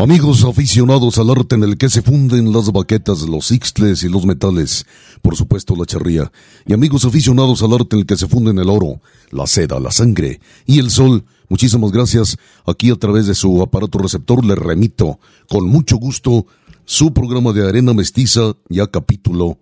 [0.00, 4.24] Amigos aficionados al arte en el que se funden las baquetas, los ixtles y los
[4.24, 4.86] metales,
[5.20, 6.32] por supuesto la charría,
[6.64, 9.90] y amigos aficionados al arte en el que se funden el oro, la seda, la
[9.90, 12.38] sangre y el sol, muchísimas gracias.
[12.64, 16.46] Aquí a través de su aparato receptor le remito con mucho gusto
[16.86, 19.58] su programa de Arena Mestiza, ya capítulo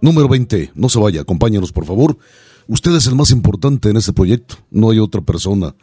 [0.00, 0.72] número 20.
[0.74, 2.16] No se vaya, acompáñanos por favor.
[2.66, 5.74] Usted es el más importante en este proyecto, no hay otra persona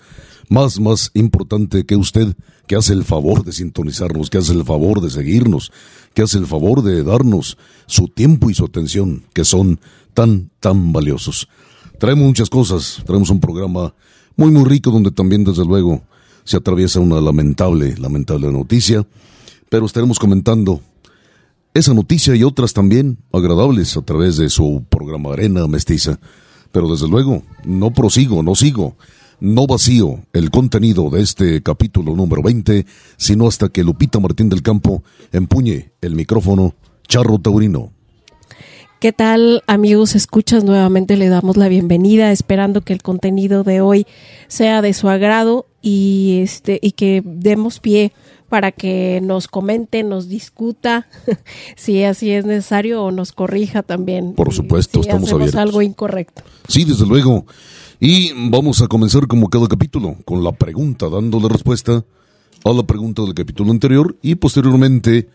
[0.49, 2.35] más, más importante que usted,
[2.69, 5.71] que hace el favor de sintonizarnos, que hace el favor de seguirnos,
[6.13, 9.79] que hace el favor de darnos su tiempo y su atención, que son
[10.13, 11.49] tan, tan valiosos.
[11.97, 13.95] Traemos muchas cosas, traemos un programa
[14.35, 16.03] muy, muy rico donde también, desde luego,
[16.43, 19.03] se atraviesa una lamentable, lamentable noticia,
[19.67, 20.79] pero estaremos comentando
[21.73, 26.19] esa noticia y otras también agradables a través de su programa Arena Mestiza.
[26.71, 28.95] Pero desde luego, no prosigo, no sigo
[29.39, 32.85] no vacío el contenido de este capítulo número 20,
[33.17, 36.75] sino hasta que Lupita Martín del Campo empuñe el micrófono
[37.07, 37.91] Charro Taurino.
[38.99, 40.15] ¿Qué tal amigos?
[40.15, 44.05] Escuchas nuevamente, le damos la bienvenida, esperando que el contenido de hoy
[44.49, 48.11] sea de su agrado y este y que demos pie
[48.49, 51.07] para que nos comente, nos discuta,
[51.77, 54.33] si así es necesario o nos corrija también.
[54.33, 55.55] Por supuesto, si estamos abiertos.
[55.55, 56.41] algo incorrecto.
[56.67, 57.45] Sí, desde luego.
[58.01, 62.05] Y vamos a comenzar como cada capítulo, con la pregunta, dándole respuesta
[62.63, 65.27] a la pregunta del capítulo anterior y posteriormente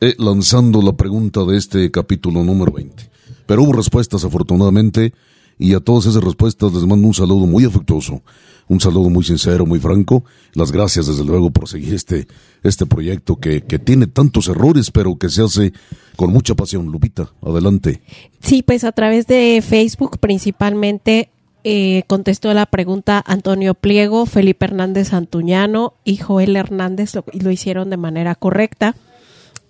[0.00, 3.08] eh, lanzando la pregunta de este capítulo número 20.
[3.46, 5.14] Pero hubo respuestas afortunadamente
[5.60, 8.20] y a todas esas respuestas les mando un saludo muy afectuoso,
[8.66, 10.24] un saludo muy sincero, muy franco.
[10.54, 12.26] Las gracias desde luego por seguir este,
[12.64, 15.72] este proyecto que, que tiene tantos errores pero que se hace
[16.16, 16.86] con mucha pasión.
[16.86, 18.02] Lupita, adelante.
[18.40, 21.30] Sí, pues a través de Facebook principalmente
[21.70, 27.90] eh, contestó la pregunta Antonio Pliego, Felipe Hernández Antuñano y Joel Hernández lo, lo hicieron
[27.90, 28.96] de manera correcta.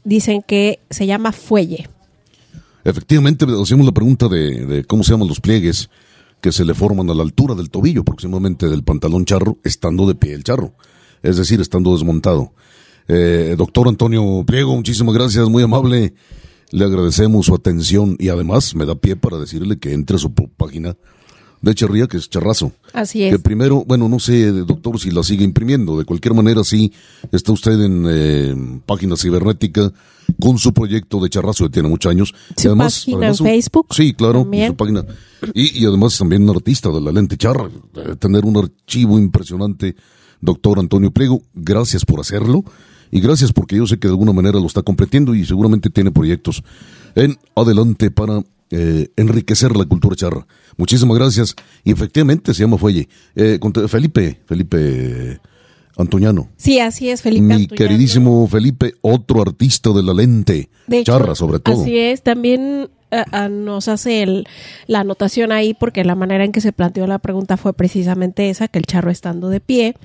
[0.04, 1.88] Dicen que se llama fuelle.
[2.84, 5.90] Efectivamente, hacemos la pregunta de, de cómo se llaman los pliegues
[6.40, 10.14] que se le forman a la altura del tobillo, aproximadamente del pantalón charro, estando de
[10.14, 10.74] pie el charro,
[11.24, 12.52] es decir, estando desmontado.
[13.08, 16.14] Eh, doctor Antonio Pliego, muchísimas gracias, muy amable.
[16.70, 20.32] Le agradecemos su atención y además me da pie para decirle que entre a su
[20.32, 20.96] página
[21.60, 22.72] de Charría, que es Charrazo.
[22.92, 23.32] Así es.
[23.32, 25.98] Que primero, bueno, no sé, doctor, si la sigue imprimiendo.
[25.98, 26.92] De cualquier manera, sí,
[27.32, 29.92] está usted en eh, página cibernética
[30.40, 32.34] con su proyecto de Charrazo, que tiene muchos años.
[32.56, 34.68] Su página en Facebook Sí, claro, también.
[34.72, 35.04] su página.
[35.54, 37.68] Y, y además también un artista de la lente charra.
[37.94, 39.96] Debe tener un archivo impresionante,
[40.40, 41.42] doctor Antonio Pliego.
[41.54, 42.64] Gracias por hacerlo.
[43.10, 46.10] Y gracias porque yo sé que de alguna manera lo está completando y seguramente tiene
[46.10, 46.62] proyectos
[47.14, 50.46] en adelante para eh, enriquecer la cultura charra.
[50.76, 51.54] Muchísimas gracias.
[51.84, 53.08] Y efectivamente se llama Fuelle.
[53.34, 53.58] Eh,
[53.88, 55.40] Felipe, Felipe
[55.96, 56.48] Antoñano.
[56.56, 57.42] Sí, así es, Felipe.
[57.42, 57.76] Mi Antuñano.
[57.76, 60.68] queridísimo Felipe, otro artista de la lente.
[60.86, 61.80] De hecho, charra, sobre todo.
[61.82, 64.46] Así es, también ah, ah, nos hace el-
[64.86, 68.68] la anotación ahí porque la manera en que se planteó la pregunta fue precisamente esa,
[68.68, 69.96] que el charro estando de pie.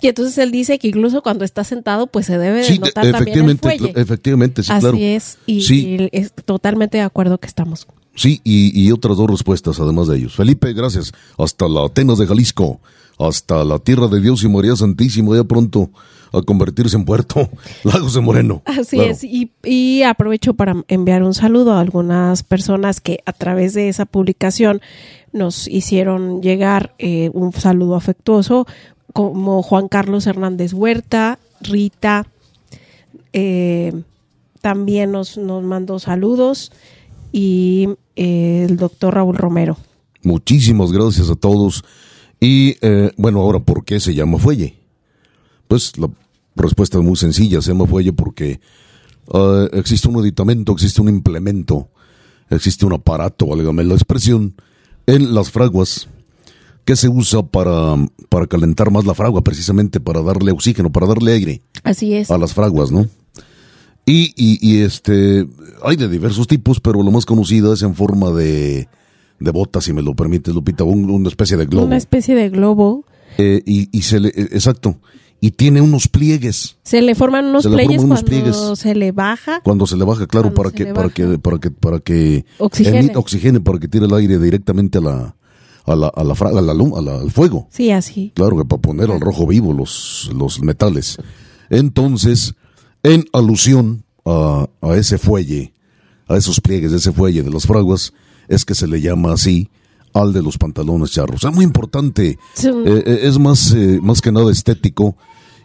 [0.00, 2.92] Y entonces él dice que incluso cuando está sentado, pues se debe de Sí, notar
[3.10, 3.92] también el efectivamente, fuelle.
[4.00, 4.96] efectivamente, sí, Así claro.
[5.00, 5.96] es, y, Sí.
[5.98, 7.88] y es totalmente de acuerdo que estamos.
[8.14, 10.34] Sí, y, y otras dos respuestas además de ellos.
[10.34, 11.12] Felipe, gracias.
[11.38, 12.80] Hasta la Atenas de Jalisco,
[13.18, 15.90] hasta la tierra de Dios y María Santísima, ya pronto
[16.32, 17.48] a convertirse en puerto.
[17.84, 18.62] Lagos de Moreno.
[18.66, 19.10] Así Claro.
[19.12, 23.88] es, y, y aprovecho para enviar un saludo a algunas personas que a través de
[23.88, 24.80] esa publicación
[25.32, 28.66] nos hicieron llegar eh, un saludo afectuoso.
[29.12, 32.26] como Juan Carlos Hernández Huerta, Rita,
[33.32, 33.92] eh,
[34.60, 36.72] también nos, nos mandó saludos
[37.32, 39.76] y eh, el doctor Raúl Romero.
[40.22, 41.84] Muchísimas gracias a todos.
[42.40, 44.78] Y eh, bueno, ahora, ¿por qué se llama fuelle?
[45.68, 46.10] Pues la
[46.56, 48.60] respuesta es muy sencilla, se llama fuelle porque
[49.32, 51.88] ah, existe un aditamento, existe un implemento,
[52.48, 54.54] existe un aparato, válgame la expresión,
[55.06, 56.08] en las fraguas
[56.84, 57.94] que se usa para,
[58.28, 62.30] para calentar más la fragua, precisamente para darle oxígeno, para darle aire Así es.
[62.30, 63.06] a las fraguas, ¿no?
[64.06, 65.46] Y, y, y, este,
[65.84, 68.88] hay de diversos tipos, pero lo más conocido es en forma de,
[69.38, 71.86] de bota, si me lo permite, Lupita, un- una especie de globo.
[71.86, 73.04] Una especie de globo.
[73.38, 74.98] Eh, y, y se le, eh, exacto,
[75.40, 78.78] y tiene unos pliegues Se le forman unos Se le pliegues forman unos cuando pliegues.
[78.78, 79.60] se le baja.
[79.62, 82.98] cuando se le baja, claro, para que, para que, para que, para que Oxigene.
[82.98, 85.36] emita oxigene, para que tire el aire directamente a la,
[85.86, 87.68] a la, a la a la luz, a la- al fuego.
[87.70, 88.32] Sí, así.
[88.34, 91.16] Claro que para poner al rojo vivo los, los metales.
[91.70, 92.54] Entonces,
[93.02, 95.72] en alusión a, a ese fuelle,
[96.28, 98.12] a esos pliegues de ese fuelle de las fraguas,
[98.48, 99.68] es que se le llama así
[100.12, 101.44] al de los pantalones charros.
[101.44, 102.38] Es muy importante, eh,
[103.06, 105.16] eh, es más, eh, más que nada estético.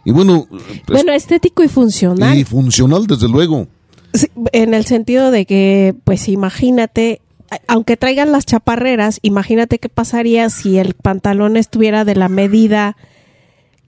[0.04, 2.36] Y bueno, eh, bueno, estético y funcional.
[2.38, 3.66] y funcional desde luego.
[4.14, 7.20] Sí, en el sentido de que, pues imagínate,
[7.66, 12.96] aunque traigan las chaparreras, imagínate qué pasaría si el pantalón estuviera de la medida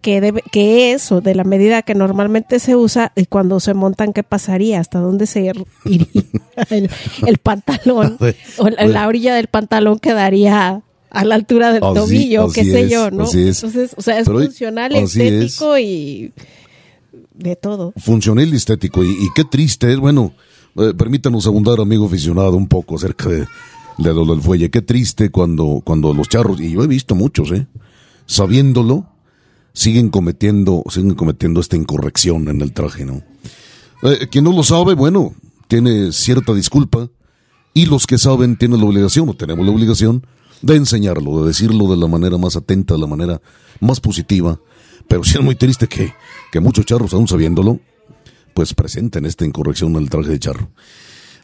[0.00, 3.74] que debe, que es o de la medida que normalmente se usa y cuando se
[3.74, 6.06] montan qué pasaría, hasta dónde se ir- iría
[6.70, 6.88] el,
[7.26, 8.16] el pantalón
[8.58, 12.82] o la, la orilla del pantalón quedaría a la altura del Así- tobillo, qué sé
[12.82, 13.24] es, yo, ¿no?
[13.32, 15.16] Entonces, o sea, es Pero, funcional, es.
[15.16, 16.32] estético y
[17.34, 17.92] de todo.
[17.96, 19.02] funcional y estético.
[19.02, 20.32] Y, y qué triste es, bueno,
[20.76, 23.46] eh, permítanos abundar, amigo aficionado, un poco acerca de,
[23.98, 24.70] de lo del fuelle.
[24.70, 27.66] Qué triste cuando, cuando los charros, y yo he visto muchos, ¿eh?
[28.26, 29.06] Sabiéndolo,
[29.78, 33.22] siguen cometiendo, siguen cometiendo esta incorrección en el traje, ¿no?
[34.02, 35.34] Eh, quien no lo sabe, bueno,
[35.68, 37.08] tiene cierta disculpa,
[37.74, 40.26] y los que saben tienen la obligación, o tenemos la obligación,
[40.62, 43.40] de enseñarlo, de decirlo de la manera más atenta, de la manera
[43.78, 44.58] más positiva.
[45.06, 46.12] Pero sí es muy triste que,
[46.50, 47.78] que muchos charros, aún sabiéndolo,
[48.54, 50.70] pues presenten esta incorrección en el traje de charro.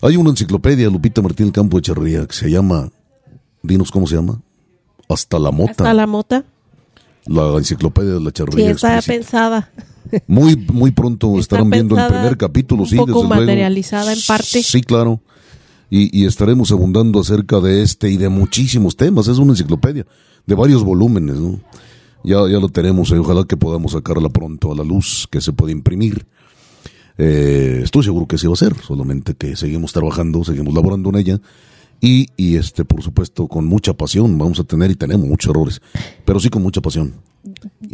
[0.03, 2.91] Hay una enciclopedia, Lupita Martín Campo de Charría, que se llama,
[3.63, 4.43] dinos cómo se llama,
[5.09, 6.45] Hasta la Mota, Hasta la mota.
[7.27, 8.71] La enciclopedia de la Sí, charrería.
[8.71, 9.13] está explícita.
[9.25, 9.71] pensada.
[10.27, 13.41] Muy, muy pronto Está estarán viendo el primer capítulo, un sí, poco desde luego.
[13.41, 14.63] materializada en parte.
[14.63, 15.21] Sí, claro.
[15.91, 19.29] Y, y estaremos abundando acerca de este y de muchísimos temas.
[19.29, 20.07] Es una enciclopedia
[20.47, 21.59] de varios volúmenes, ¿no?
[22.23, 25.53] Ya, ya lo tenemos y ojalá que podamos sacarla pronto a la luz, que se
[25.53, 26.27] puede imprimir.
[27.19, 31.17] Eh, estoy seguro que sí va a ser, solamente que seguimos trabajando, seguimos laborando en
[31.17, 31.41] ella.
[32.05, 35.81] Y, y este, por supuesto, con mucha pasión vamos a tener y tenemos muchos errores,
[36.25, 37.15] pero sí con mucha pasión.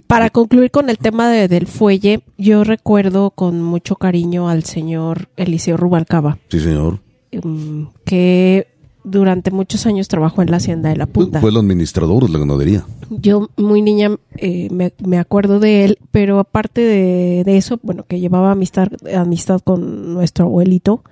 [0.06, 5.28] Para concluir con el tema de- del fuelle, yo recuerdo con mucho cariño al señor
[5.36, 7.00] Eliseo Rubalcaba, Sí, señor.
[7.32, 8.66] mm, que
[9.04, 11.40] durante muchos años trabajó en la hacienda de la punta.
[11.40, 12.84] Fue el administrador de la ganadería.
[13.10, 18.04] Yo muy niña eh, me, me acuerdo de él, pero aparte de, de eso, bueno,
[18.06, 21.02] que llevaba amistad, amistad con nuestro abuelito,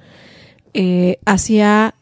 [0.74, 1.94] eh, hacía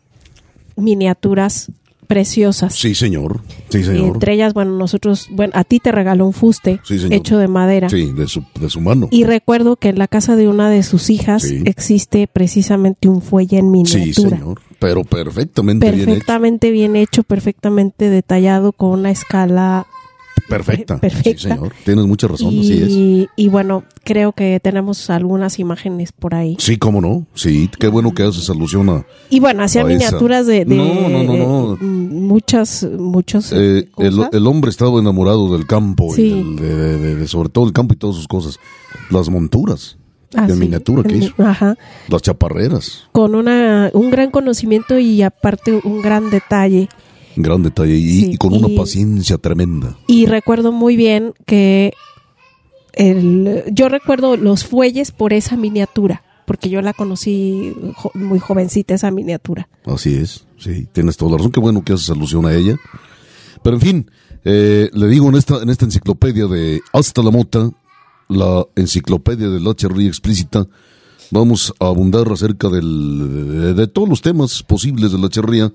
[0.76, 1.70] miniaturas
[2.06, 2.74] preciosas.
[2.74, 3.40] Sí, señor.
[3.68, 4.14] Sí, señor.
[4.14, 7.88] Entre ellas, bueno, nosotros, bueno, a ti te regaló un fuste Sí, hecho de madera.
[7.88, 9.08] Sí, de su, de su mano.
[9.10, 11.62] Y recuerdo que en la casa de una de sus hijas Sí.
[11.64, 14.38] existe precisamente un fuelle en Sí, miniatura.
[14.38, 14.60] señor.
[14.78, 16.06] Pero perfectamente bien hecho.
[16.10, 19.86] perfectamente bien hecho, perfectamente detallado, con una escala
[20.48, 20.98] Perfecta.
[20.98, 21.30] perfecta.
[21.42, 21.72] Sí, señor.
[21.84, 22.88] Tienes mucha razón, así es.
[22.90, 26.56] y, y bueno, creo que tenemos algunas imágenes por ahí.
[26.60, 27.26] Sí, cómo no.
[27.34, 31.22] Sí, qué bueno que haces alusión a Y bueno, hacía miniaturas de, de- No, no,
[31.24, 31.76] no, no.
[31.80, 34.28] mm, muchas, muchos eh, el, cosas.
[34.32, 38.16] el hombre estaba enamorado del campo, y del- de, sobre todo el campo y todas
[38.16, 38.58] sus cosas.
[39.10, 39.98] Las monturas
[40.34, 40.60] Ah, de sí.
[40.60, 41.32] miniatura que hizo.
[41.38, 41.76] Ajá.
[42.08, 43.04] Las chaparreras.
[43.12, 46.88] Con una, un gran conocimiento y aparte un gran detalle.
[47.36, 47.94] Gran detalle.
[47.96, 49.96] Y, Sí, y con una y- paciencia tremenda.
[50.08, 51.92] Y recuerdo muy bien que
[52.92, 58.94] el, yo recuerdo los fuelles por esa miniatura, porque yo la conocí jo- muy jovencita
[58.94, 59.68] esa miniatura.
[59.84, 61.52] Así es, sí, tienes toda la razón.
[61.52, 62.76] Qué bueno que haces alusión a ella.
[63.62, 64.10] Pero en fin,
[64.44, 67.70] eh, le digo en esta, en esta enciclopedia de Hasta la Mota,
[68.28, 70.66] la enciclopedia de la charría explícita,
[71.30, 75.72] vamos a abundar acerca del, de, de todos los temas posibles de la charría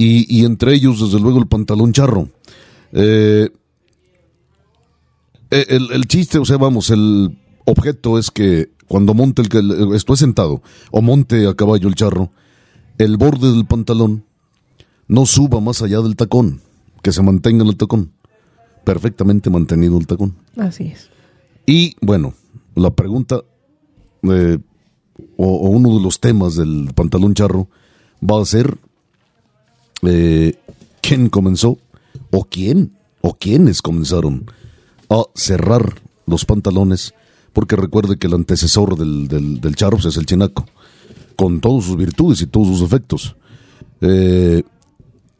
[0.00, 2.28] y, y entre ellos, desde luego, el pantalón charro.
[2.92, 3.48] Eh,
[5.50, 9.60] eh, el, el chiste, o sea, vamos, el objeto es que cuando monte el, que
[9.96, 10.62] estoy sentado
[10.92, 12.30] o monte a caballo el charro,
[12.98, 14.24] el borde del pantalón
[15.08, 16.60] no suba más allá del tacón,
[17.02, 18.12] que se mantenga en el tacón.
[18.84, 20.36] perfectamente mantenido el tacón.
[20.56, 21.10] Así es.
[21.66, 22.34] Y bueno,
[22.74, 23.42] la pregunta
[24.22, 24.58] eh,
[25.36, 27.68] o, o uno de los temas del pantalón charro
[28.22, 28.78] va a ser
[30.02, 30.54] eh,
[31.00, 31.78] quién comenzó
[32.30, 34.46] o quién o quiénes comenzaron
[35.10, 37.14] a cerrar los pantalones,
[37.52, 39.76] porque recuerde que el antecesor del, del,
[40.06, 40.66] es el chinaco,
[41.36, 43.36] con todas sus virtudes y todos sus efectos.
[44.00, 44.62] Eh,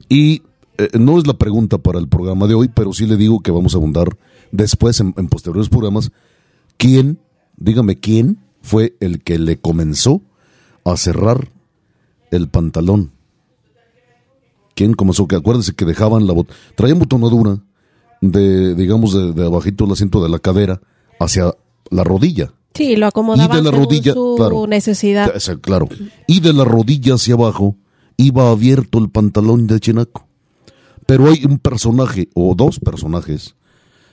[0.08, 0.42] y
[0.78, 3.50] eh, no es la pregunta para el programa de hoy, pero sí le digo que
[3.50, 4.16] vamos a abundar
[4.50, 6.10] después en, en posteriores programas.
[6.76, 7.18] ¿Quién,
[7.56, 10.22] dígame quién, fue el que le comenzó
[10.84, 11.50] a cerrar
[12.30, 13.12] el pantalón?
[14.78, 15.26] ¿Quién comenzó?
[15.26, 17.58] Que acuérdese que dejaban la bot traían botonadura
[18.20, 20.80] de, digamos, de, de abajito el asiento de la cadera
[21.18, 21.52] hacia
[21.90, 22.52] la rodilla.
[22.74, 24.66] Sí, lo Y acomodaban de la según rodilla, su claro.
[24.68, 25.32] necesidad.
[25.62, 25.88] Claro.
[26.28, 27.74] Y de la rodilla hacia abajo
[28.16, 30.28] iba abierto el pantalón de Chinaco.
[31.06, 33.56] Pero hay un personaje, o dos personajes,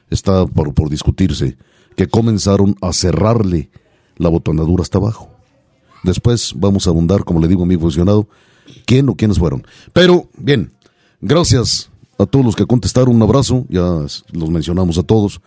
[0.09, 1.57] está por, por discutirse,
[1.95, 3.69] que comenzaron a cerrarle
[4.17, 5.29] la botonadura hasta abajo.
[6.01, 8.27] Después vamos a abundar, como le digo a mi funcionado,
[8.85, 9.65] quién o quiénes fueron.
[9.93, 10.71] Pero, bien,
[11.21, 13.15] gracias a todos los que contestaron.
[13.15, 13.83] Un abrazo, ya
[14.31, 15.41] los mencionamos a todos.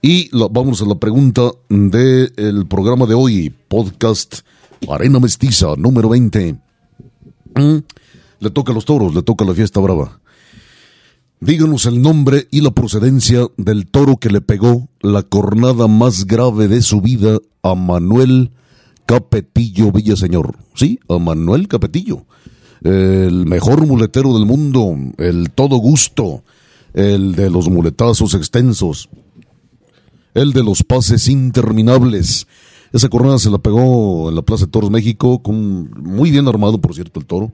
[0.00, 4.40] Y vamos a la pregunta del programa de hoy, podcast
[4.88, 6.54] Arena Mestiza, número 20.
[7.54, 7.76] Mm,
[8.40, 10.20] Le toca a los toros, le toca a la fiesta brava.
[11.38, 16.68] Díganos el nombre y la procedencia del toro que le pegó la cornada más grave
[16.68, 18.50] de su vida a Manuel
[19.06, 20.56] Capetillo Villaseñor.
[20.74, 22.26] Sí, a Manuel Capetillo.
[22.82, 26.42] El mejor muletero del mundo, el todo gusto,
[26.94, 29.08] el de los muletazos extensos,
[30.34, 32.46] el de los pases interminables.
[32.92, 36.80] Esa cornada se la pegó en la Plaza de Toros México, con muy bien armado,
[36.80, 37.52] por cierto, el toro.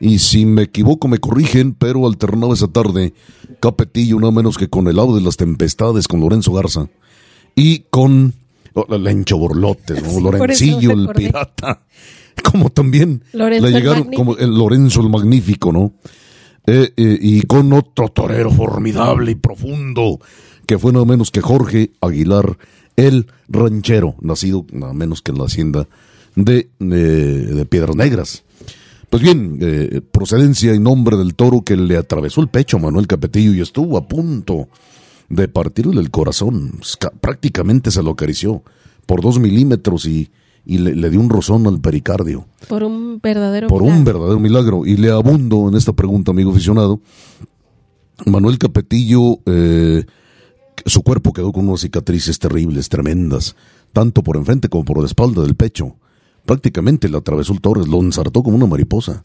[0.00, 3.14] Y si me equivoco, me corrigen, pero alternaba esa tarde
[3.60, 6.88] Capetillo, no menos que con el lado de las tempestades, con Lorenzo Garza.
[7.54, 8.34] Y con
[8.98, 10.20] Lencho Borlote, ¿no?
[10.30, 11.82] Lorencillo, el pirata.
[12.50, 14.24] Como también Lorenzo le el llegaron, Magnífico.
[14.24, 15.92] como el Lorenzo el Magnífico, ¿no?
[16.66, 20.20] Eh, eh, y con otro torero formidable y profundo,
[20.64, 22.56] que fue nada menos que Jorge Aguilar,
[22.96, 25.88] el ranchero, nacido nada menos que en la hacienda
[26.36, 28.44] de, eh, de Piedras Negras.
[29.10, 33.06] Pues bien, eh, procedencia y nombre del toro que le atravesó el pecho a Manuel
[33.06, 34.68] Capetillo y estuvo a punto
[35.28, 36.80] de partirle el corazón.
[37.20, 38.62] Prácticamente se lo acarició
[39.06, 40.30] por dos milímetros y,
[40.64, 44.12] y le, le dio un rozón al pericardio Por un verdadero por un milagro.
[44.12, 44.86] verdadero milagro.
[44.86, 47.00] Y le abundo en esta pregunta, amigo aficionado.
[48.26, 50.04] Manuel Capetillo, eh,
[50.84, 53.54] su cuerpo quedó con unas cicatrices terribles, tremendas,
[53.92, 55.96] tanto por enfrente como por la espalda del pecho.
[56.44, 59.24] Prácticamente le atravesó el Torres, lo ensartó como una mariposa.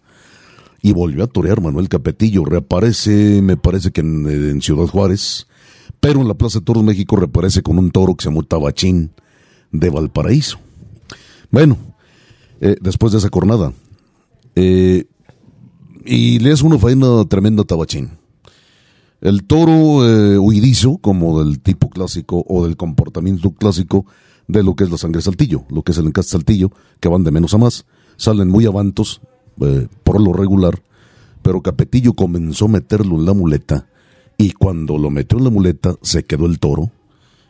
[0.82, 2.44] Y volvió a torear Manuel Capetillo.
[2.44, 5.48] Reaparece, me parece que en, en Ciudad Juárez,
[6.04, 9.12] pero en la Plaza de Toros México reaparece con un toro que se llama Tabachín
[9.72, 10.60] de Valparaíso.
[11.50, 11.78] Bueno,
[12.60, 13.72] eh, después de esa cornada,
[14.54, 15.06] eh,
[16.04, 18.10] y le hace una faena tremenda a Tabachín.
[19.22, 24.06] El toro eh, huidizo, como del tipo clásico o del comportamiento clásico
[24.50, 26.70] de lo que es la sangre saltillo, lo que es el encaste saltillo,
[27.00, 27.86] que van de menos a más,
[28.18, 29.22] salen muy avantos
[30.04, 30.84] por lo regular,
[31.42, 33.88] pero Capetillo comenzó a meterlo en la muleta
[34.38, 36.92] y cuando lo metió en la muleta se quedó el toro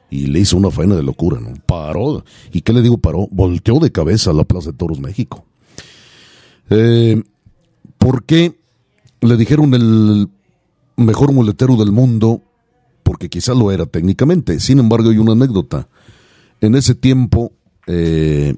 [0.09, 1.53] y le hizo una faena de locura, ¿no?
[1.65, 2.23] Paró.
[2.51, 3.27] ¿Y qué le digo paró?
[3.31, 5.43] Volteó de cabeza a la Plaza de Toros México.
[6.69, 7.21] Eh,
[7.97, 8.53] ¿Por qué
[9.21, 10.29] le dijeron el
[10.97, 12.41] mejor muletero del mundo?
[13.01, 14.59] Porque quizá lo era técnicamente.
[14.59, 15.87] Sin embargo, hay una anécdota.
[16.61, 17.51] En ese tiempo,
[17.87, 18.55] eh,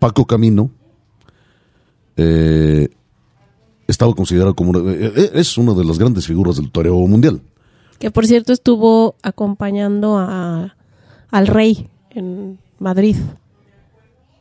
[0.00, 0.70] Paco Camino
[2.16, 2.88] eh,
[3.90, 7.40] estaba considerado como una- eh, eh, es una de las grandes figuras del toreo mundial.
[7.98, 10.74] Que por cierto estuvo acompañando a,
[11.30, 13.16] al rey en Madrid.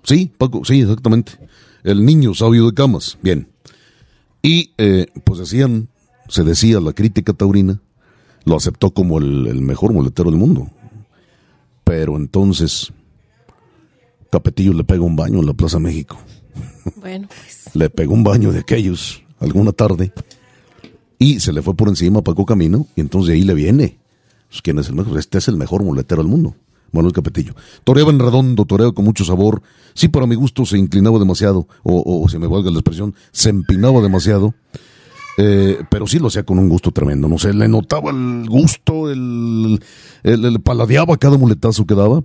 [0.03, 1.33] Sí, Paco, sí, exactamente.
[1.83, 3.17] El niño sabio de camas.
[3.21, 3.47] Bien.
[4.41, 5.89] Y eh, pues decían,
[6.29, 7.81] se decía la crítica taurina,
[8.45, 10.69] lo aceptó como el, el mejor muletero del mundo.
[11.83, 12.93] Pero entonces,
[14.31, 16.17] Capetillo le pega un baño en la Plaza México.
[16.95, 20.11] Bueno, pues Le pegó un baño de aquellos alguna tarde
[21.19, 23.97] y se le fue por encima a Paco Camino y entonces de ahí le viene.
[24.47, 25.19] Pues, ¿Quién es el mejor?
[25.19, 26.55] Este es el mejor muletero del mundo.
[26.91, 27.53] Manuel Capetillo.
[27.83, 29.61] Toreaba en redondo, toreaba con mucho sabor.
[29.93, 33.49] Sí, para mi gusto se inclinaba demasiado, o, o si me valga la expresión, se
[33.49, 34.55] empinaba demasiado.
[35.37, 37.27] Eh, pero sí lo hacía con un gusto tremendo.
[37.27, 39.79] No sé, le notaba el gusto, el,
[40.23, 42.23] el, paladeaba cada muletazo que daba.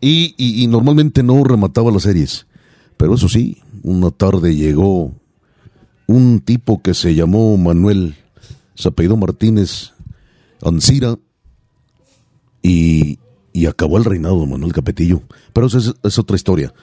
[0.00, 2.46] Y, y normalmente no remataba las series.
[2.96, 5.12] Pero eso sí, una tarde llegó
[6.08, 8.16] un tipo que se llamó Manuel,
[8.74, 9.92] se apellidó Martínez,
[10.62, 11.16] Ancira
[12.62, 13.18] y,
[13.52, 15.22] y acabó el reinado de Manuel Capetillo.
[15.52, 16.74] Pero eso es, es otra historia.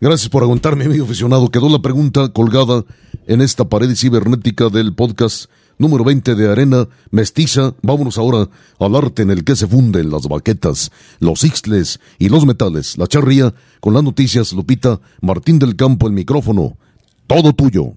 [0.00, 1.50] Gracias por aguantarme, amigo aficionado.
[1.50, 2.84] Quedó la pregunta colgada
[3.26, 7.74] en esta pared cibernética del podcast número 20 de Arena Mestiza.
[7.82, 8.48] Vámonos ahora
[8.78, 12.96] al arte en el que se funden las baquetas, los ixtles y los metales.
[12.96, 16.78] La charría con las noticias, Lupita, Martín del Campo, el micrófono.
[17.26, 17.94] Todo tuyo.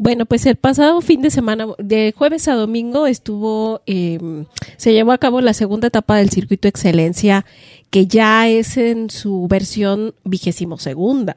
[0.00, 4.44] Bueno, pues el pasado fin de semana, de jueves a domingo, estuvo, eh,
[4.76, 7.44] se llevó a cabo la segunda etapa del circuito Excelencia,
[7.90, 11.34] que ya es en su versión vigésimo segunda,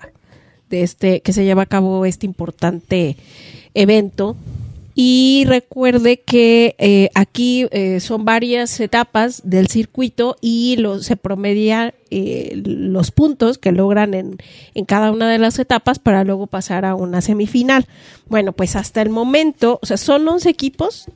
[0.70, 3.18] de este, que se lleva a cabo este importante
[3.74, 4.38] evento
[5.03, 12.62] y recuerde que eh, aquí eh, son varias etapas del circuito y se promedian eh,
[12.63, 14.38] los puntos que logran en,
[14.75, 17.88] en, cada una de las etapas para luego pasar a una semifinal.
[18.27, 21.08] Bueno, pues hasta el momento, o sea, son 11 equipos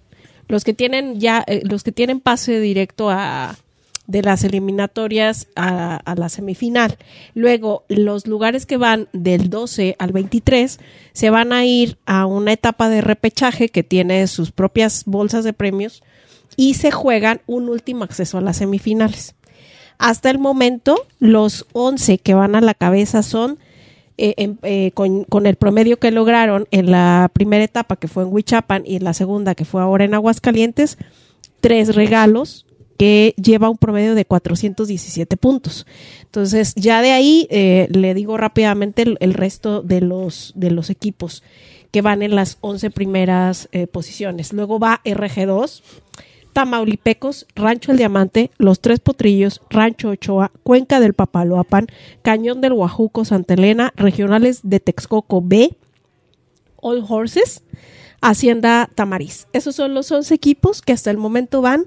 [0.48, 3.56] los que tienen ya, los que tienen pase directo a,
[4.08, 6.98] de las eliminatorias a, la semifinal.
[7.34, 10.80] Luego, los lugares que van del 12 al 23
[11.14, 15.54] se van a ir a una etapa de repechaje que tiene sus propias bolsas de
[15.54, 16.04] premios
[16.56, 19.36] y se juegan un último acceso a las semifinales.
[19.98, 23.58] Hasta el momento, los 11 que van a la cabeza son,
[24.18, 28.32] eh, eh, con, con, el promedio que lograron en la primera etapa, que fue en
[28.32, 30.98] Huichapan, y en la segunda, que fue ahora en Aguascalientes,
[31.62, 32.64] tres regalos
[32.98, 35.86] que lleva un promedio de 417 puntos.
[36.24, 41.44] Entonces, ya de ahí eh, le digo rápidamente el, resto de los, de los equipos
[41.92, 44.52] que van en las 11 primeras eh, posiciones.
[44.54, 45.82] Luego va RG2,
[46.52, 51.88] Tamaulipecos, Rancho El Diamante, Los Tres Potrillos, Rancho Ochoa, Cuenca del Papaloapan,
[52.22, 55.75] Cañón del Huajuco, Santa Elena, Regionales de Texcoco B,
[56.78, 57.64] All Horses,
[58.22, 59.48] Hacienda Tamariz.
[59.54, 61.86] Esos son los 11 equipos que hasta el momento van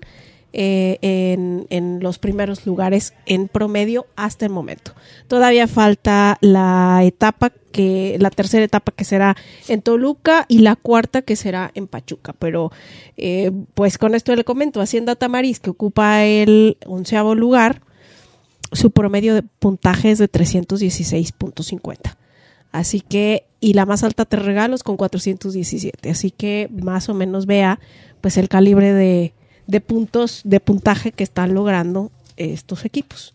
[0.53, 4.93] eh, en, los primeros lugares en promedio hasta el momento.
[5.27, 9.37] Todavía falta la etapa que, la tercera etapa que será
[9.69, 12.33] en Toluca y la cuarta que será en Pachuca.
[12.33, 12.73] Pero
[13.17, 17.83] eh, pues con esto le comento, Hacienda Tamariz que ocupa el onceavo lugar,
[18.73, 22.17] su promedio de puntaje es de 316.50.
[22.73, 26.11] Así que, y la más alta te regalos con 417.
[26.11, 27.81] Así que más o menos vea
[28.21, 29.33] pues el calibre de,
[29.69, 33.35] de puntos de puntaje que están logrando estos equipos.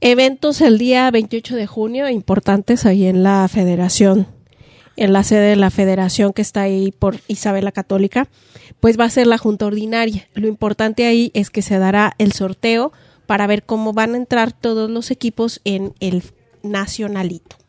[0.00, 4.26] Eventos el día 28 de junio importantes ahí en la federación,
[4.96, 8.28] en la sede de la federación que está ahí por Isabela Católica,
[8.80, 10.28] pues va a ser la junta ordinaria.
[10.34, 12.92] Lo importante ahí es que se dará el sorteo
[13.26, 16.24] para ver cómo van a entrar todos los equipos en el
[16.64, 17.61] nacionalito.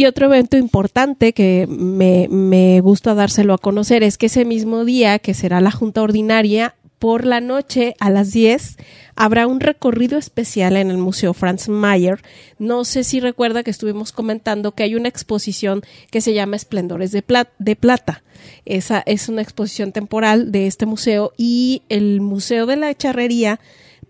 [0.00, 5.18] Y otro evento importante que me, gusta dárselo a conocer es que ese mismo día,
[5.18, 8.78] que será la Junta Ordinaria, por la noche a las 10
[9.14, 12.22] habrá un recorrido especial en el Museo Franz Mayer.
[12.58, 17.12] No sé si recuerda que estuvimos comentando que hay una exposición que se llama Esplendores
[17.12, 17.22] de,
[17.58, 18.22] de Plata.
[18.64, 23.60] Esa es una exposición temporal de este museo y el Museo de la Charrería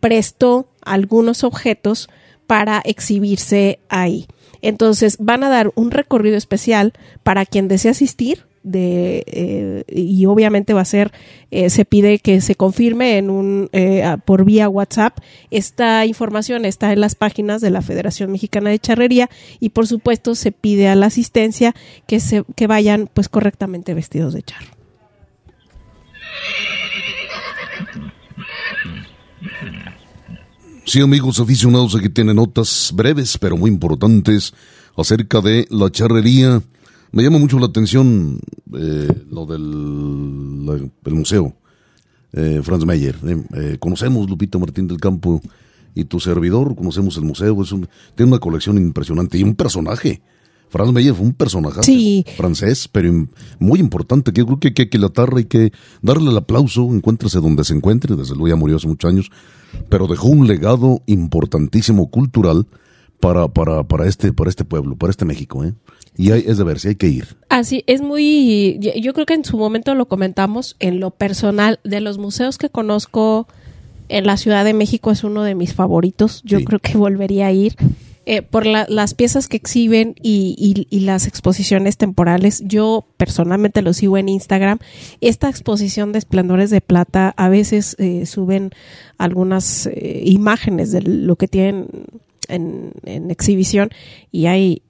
[0.00, 2.08] prestó algunos objetos
[2.46, 4.26] para exhibirse ahí.
[4.62, 10.74] Entonces van a dar un recorrido especial para quien desee asistir de eh, y obviamente
[10.74, 11.12] va a ser
[11.50, 15.18] eh, se pide que se confirme en un eh, por vía WhatsApp
[15.50, 20.34] esta información está en las páginas de la Federación Mexicana de Charrería y por supuesto
[20.34, 21.74] se pide a la asistencia
[22.06, 24.79] que se que vayan pues correctamente vestidos de charro
[30.84, 34.52] Sí, amigos aficionados, aquí tienen notas breves pero muy importantes
[34.96, 36.62] acerca de la charrería.
[37.12, 38.40] Me llama mucho la atención
[38.74, 41.54] eh, lo del museo,
[42.32, 43.16] eh, Franz Meyer.
[43.54, 45.40] Eh, conocemos Lupita Martín del Campo
[45.94, 47.70] y tu servidor, conocemos el museo, es
[48.14, 50.22] tiene una colección impresionante y un personaje.
[50.70, 53.26] Franz Meyer fue un personaje francés, pero
[53.58, 56.82] muy importante, que yo creo que hay que, que la y que darle el aplauso,
[56.94, 59.30] encuéntrese donde se encuentre, desde luego ya murió hace muchos años,
[59.88, 62.66] pero dejó un legado importantísimo cultural
[63.20, 65.64] para, para, para, este, para este pueblo, para este México.
[65.64, 65.74] ¿eh?
[66.16, 67.37] Y hay, es de ver si hay que ir.
[67.48, 72.00] Así, es muy, yo creo que en su momento lo comentamos en lo personal, de
[72.00, 73.46] los museos que conozco
[74.09, 77.52] en la Ciudad de México es uno de mis favoritos, yo creo que volvería a
[77.52, 77.76] ir.
[78.32, 82.62] Eh, por la- las piezas que exhiben y, y- y las exposiciones temporales.
[82.64, 84.78] Yo personalmente lo sigo en Instagram.
[85.20, 88.70] Esta exposición de esplendores de plata a veces eh, suben
[89.18, 91.86] algunas eh, imágenes de lo que tienen
[92.48, 93.90] en, en exhibición
[94.30, 94.82] y hay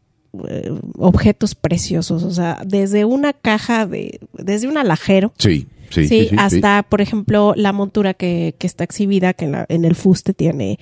[0.48, 6.08] eh, objetos preciosos, o sea, desde una caja de, desde un alajero, Sí, sí, sí,
[6.08, 9.84] sí, sí, hasta, por ejemplo, la montura que, que está exhibida, que en, la- en
[9.84, 10.78] el fuste tiene,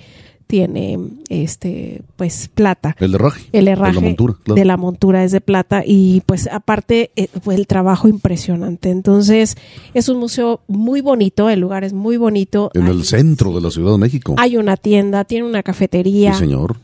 [0.49, 0.97] tiene,
[1.29, 2.95] este, pues, plata.
[2.99, 3.43] El herraje.
[3.51, 4.55] El herraje De la montura, claro.
[4.55, 8.89] de la montura es de plata y pues aparte eh, fue el trabajo impresionante.
[8.89, 9.57] Entonces
[9.93, 12.71] es un museo muy bonito, el lugar es muy bonito.
[12.73, 14.33] En hay, el centro de la Ciudad de México.
[14.39, 16.33] hay una tienda, tiene una cafetería.
[16.33, 16.77] Sí, señor.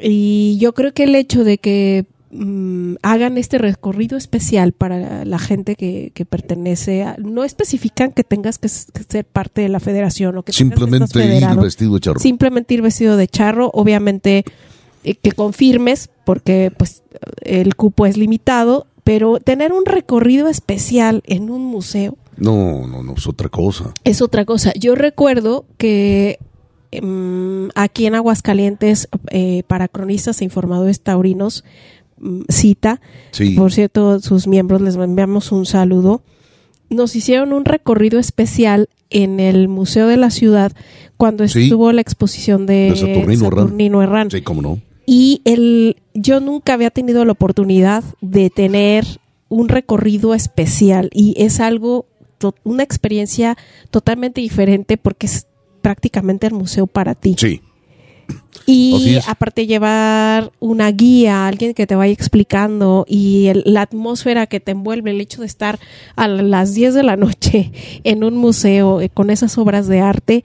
[0.00, 2.06] Y yo creo que el hecho de que
[2.36, 7.16] mm, hagan este recorrido especial para la gente que, que pertenece a...
[7.18, 11.94] No especifican que tengas que, ser parte de la federación o que Simplemente ir vestido
[11.94, 12.20] de charro.
[12.20, 14.44] Simplemente ir vestido de charro, obviamente
[15.04, 17.02] eh, que confirmes porque pues
[17.42, 23.14] el cupo es limitado, pero tener un recorrido especial en un museo No, no, no,
[23.14, 23.92] es otra cosa.
[24.02, 24.72] es otra cosa.
[24.74, 26.40] Yo recuerdo que
[26.90, 31.64] em, aquí en Aguascalientes, eh, para cronistas e informadores taurinos,
[32.48, 33.00] cita,
[33.32, 33.50] Sí.
[33.54, 36.22] por cierto, sus miembros les enviamos un saludo,
[36.88, 40.72] nos hicieron un recorrido especial en el Museo de la Ciudad
[41.16, 41.64] cuando Sí.
[41.64, 43.64] estuvo la exposición de, De Saturnino Herrán.
[43.64, 44.30] Saturnino Herrán.
[44.30, 44.80] Sí, cómo no.
[45.04, 49.04] Y el, yo nunca había tenido la oportunidad de tener
[49.48, 52.06] un recorrido especial y es algo,
[52.64, 53.56] una experiencia
[53.90, 55.46] totalmente diferente porque es
[55.82, 57.36] prácticamente el museo para ti.
[57.38, 57.60] Sí.
[58.68, 64.58] Y aparte llevar una guía, alguien que te vaya explicando y el- la atmósfera que
[64.58, 65.78] te envuelve, el hecho de estar
[66.16, 67.70] a las 10 de la noche
[68.04, 70.42] en un museo eh, con esas obras de arte,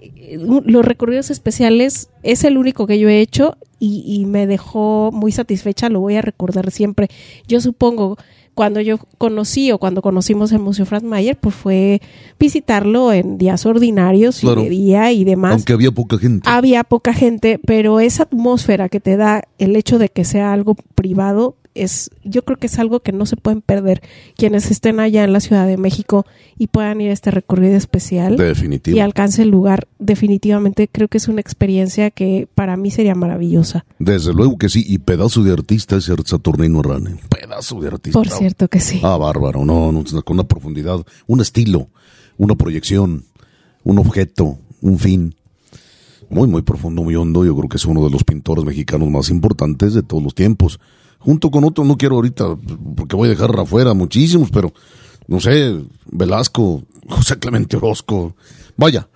[0.00, 5.10] eh, los recorridos especiales es el único que yo he hecho y, y me dejó
[5.12, 7.08] muy satisfecha, lo voy a recordar siempre.
[7.46, 8.16] Yo supongo,
[8.54, 12.00] cuando yo conocí o cuando conocimos el Museo Franz Mayer, pues fue
[12.38, 14.60] visitarlo en días ordinarios Claro.
[14.60, 16.48] y de día y demás Aunque había poca gente.
[16.48, 20.74] había poca gente, pero esa atmósfera que te da el hecho de que sea algo
[20.94, 24.02] privado es, yo creo que es algo que no se pueden perder
[24.36, 26.26] quienes estén allá en la Ciudad de México
[26.58, 28.96] y puedan ir a este recorrido especial Definitivo.
[28.96, 29.88] y alcance el lugar.
[29.98, 33.84] Definitivamente creo que es una experiencia que para mí sería maravillosa.
[33.98, 34.84] Desde luego que sí.
[34.86, 37.20] Y pedazo de artista es el Saturnino Herrán.
[37.28, 38.18] Pedazo de artista.
[38.18, 39.00] Por cierto que sí.
[39.02, 39.64] Ah, bárbaro.
[39.64, 41.88] No, no, con una profundidad, un estilo,
[42.36, 43.24] una proyección,
[43.84, 45.34] un objeto, un fin.
[46.28, 47.44] Muy, muy profundo, muy hondo.
[47.44, 50.80] Yo creo que es uno de los pintores mexicanos más importantes de todos los tiempos.
[51.24, 52.56] Junto con otro, no quiero ahorita,
[52.96, 54.72] porque voy a dejar afuera muchísimos, pero
[55.28, 55.76] no sé,
[56.10, 58.34] Velasco, José Clemente Orozco.
[58.76, 59.08] Vaya.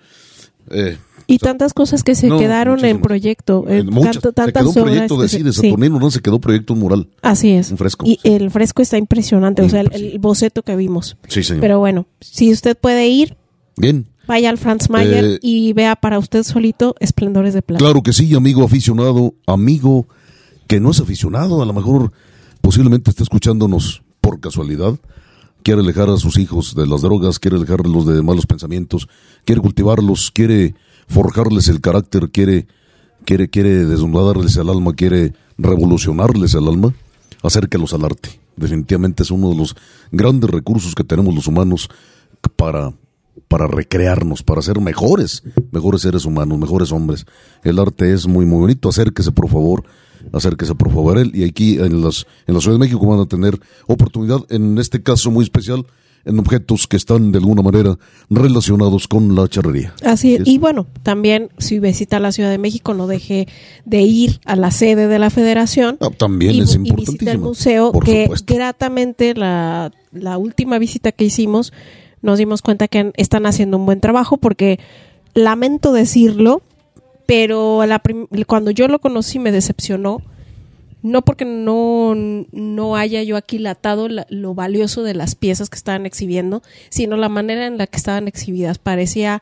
[0.71, 3.03] Eh, Y tantas cosas que se no, quedaron en muchísimas.
[3.03, 3.64] proyecto.
[3.69, 4.14] eh, muchas.
[4.14, 5.42] tanto- se tantas quedó un proyecto de sí.
[5.53, 7.09] Saturnino, no se quedó proyecto mural.
[7.23, 7.71] Así es.
[7.73, 8.29] Un fresco, Y sí.
[8.35, 11.16] el fresco está impresionante, o sea, el, boceto que vimos.
[11.29, 11.61] Sí, señor.
[11.62, 13.37] Pero bueno, si usted puede ir,
[13.77, 14.07] Bien.
[14.29, 17.85] vaya al Franz Mayer Eh, y vea para usted solito Esplendores de Plata.
[17.85, 20.07] Claro que sí, amigo aficionado, amigo
[20.67, 22.13] que no es aficionado, a lo mejor
[22.61, 24.99] posiblemente está escuchándonos por casualidad,
[25.63, 29.09] quiere alejar a sus hijos de las drogas, quiere alejarlos de malos pensamientos,
[29.45, 30.75] quiere cultivarlos, quiere
[31.09, 32.67] forjarles el carácter, quiere,
[33.25, 36.95] quiere, quiere desnudarles el alma, quiere revolucionarles el alma,
[37.43, 38.41] acérquelos al arte.
[38.57, 39.77] Definitivamente es uno de los
[40.11, 41.89] grandes recursos que tenemos los humanos
[42.57, 42.93] para,
[43.49, 47.27] para recrearnos, para ser mejores, mejores seres humanos, mejores hombres.
[47.63, 48.89] El arte es muy, muy bonito.
[48.89, 49.85] Acérquese, por favor,
[50.33, 51.31] acérquese, por favor, a él.
[51.35, 55.03] Y aquí en, las, en la Ciudad de México van a tener oportunidad, en este
[55.03, 55.87] caso muy especial,
[56.25, 57.97] en objetos que están de alguna manera
[58.29, 59.95] relacionados con la charrería.
[60.05, 60.43] Así es.
[60.45, 63.47] Y bueno, también si visita la Ciudad de México, no deje
[63.85, 65.99] de ir a la sede de la Federación.
[66.01, 67.45] Ah, también y, es y visita el importantísimo.
[67.47, 68.55] museo, Por que supuesto.
[68.55, 71.73] gratamente la, la última visita que hicimos
[72.23, 74.81] nos dimos cuenta que están haciendo un buen trabajo porque
[75.35, 76.63] lamento decirlo,
[77.27, 78.01] pero la
[78.47, 80.23] cuando yo lo conocí me decepcionó.
[81.03, 86.05] No porque no, no haya yo aquilatado la- lo valioso de las piezas que estaban
[86.05, 88.79] exhibiendo, sino la manera en la que estaban exhibidas.
[88.79, 89.41] Parecía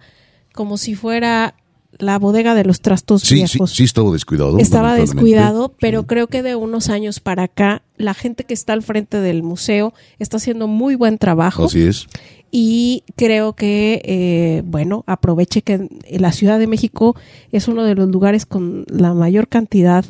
[0.52, 1.54] como si fuera
[1.98, 3.72] la bodega de los trastos Sí, viejos.
[3.72, 4.58] sí estaba descuidado.
[4.58, 6.06] Estaba descuidado, pero Sí.
[6.08, 9.92] creo que de unos años para acá, la gente que está al frente del museo
[10.18, 12.06] está haciendo muy buen trabajo Así es.
[12.50, 17.14] y creo que, eh, bueno, aproveche que la Ciudad de México
[17.52, 20.04] es uno de los lugares con la mayor cantidad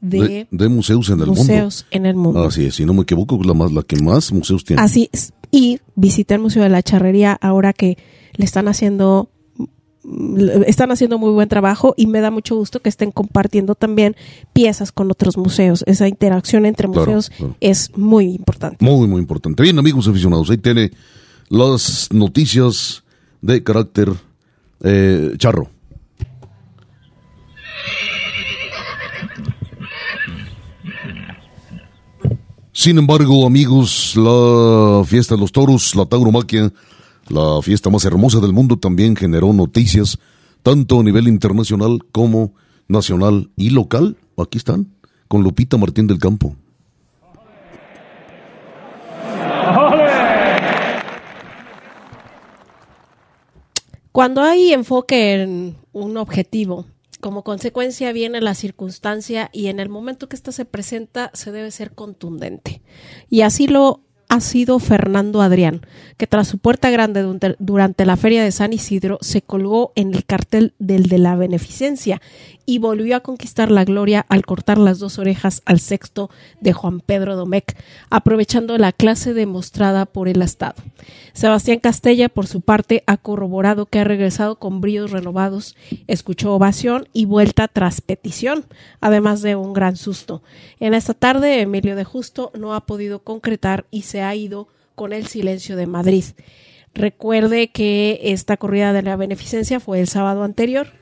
[0.00, 2.30] de, De, de museos en el museos en el mundo.
[2.38, 2.48] mundo.
[2.48, 4.80] Así es, si no me equivoco, es la, más, la que más museos tiene.
[4.82, 5.32] Así es.
[5.50, 7.96] Y visité el Museo de la Charrería ahora que
[8.36, 9.30] le están haciendo
[10.66, 14.16] están haciendo muy buen trabajo y me da mucho gusto que estén compartiendo también
[14.52, 15.84] piezas con otros museos.
[15.86, 18.84] Esa interacción entre museos es muy importante.
[18.84, 19.62] Muy, muy importante.
[19.62, 20.90] Bien, amigos aficionados, ahí tiene
[21.48, 23.04] las noticias
[23.40, 24.12] de carácter
[24.82, 25.70] eh, charro.
[32.72, 36.72] Sin embargo, amigos, la fiesta de los toros, la tauromaquia,
[37.30, 40.18] la fiesta más hermosa del mundo, también generó noticias,
[40.62, 42.54] tanto a nivel internacional como
[42.88, 44.16] nacional y local.
[44.36, 44.88] Aquí están,
[45.28, 46.56] con Lupita Martín del Campo.
[54.12, 56.86] Cuando hay enfoque en un objetivo,
[57.20, 61.70] como consecuencia viene la circunstancia y en el momento que ésta se presenta se debe
[61.70, 62.82] ser contundente.
[63.28, 65.80] Y así lo ha sido Fernando Adrián,
[66.16, 67.22] que tras su puerta grande
[67.58, 72.20] durante la feria de San Isidro se colgó en el cartel del de la beneficencia
[72.68, 76.28] y volvió a conquistar la gloria al cortar las dos orejas al sexto
[76.60, 77.74] de Juan Pedro Domecq,
[78.10, 80.74] aprovechando la clase demostrada por el Estado.
[81.32, 85.76] Sebastián Castella, por su parte, ha corroborado que ha regresado con bríos renovados,
[86.08, 88.66] escuchó ovación y vuelta tras petición,
[89.00, 90.42] además de un gran susto.
[90.78, 95.14] En esta tarde, Emilio de Justo no ha podido concretar y se ha ido con
[95.14, 96.24] el silencio de Madrid.
[96.92, 100.97] Recuerde que esta corrida de la beneficencia fue el sábado anterior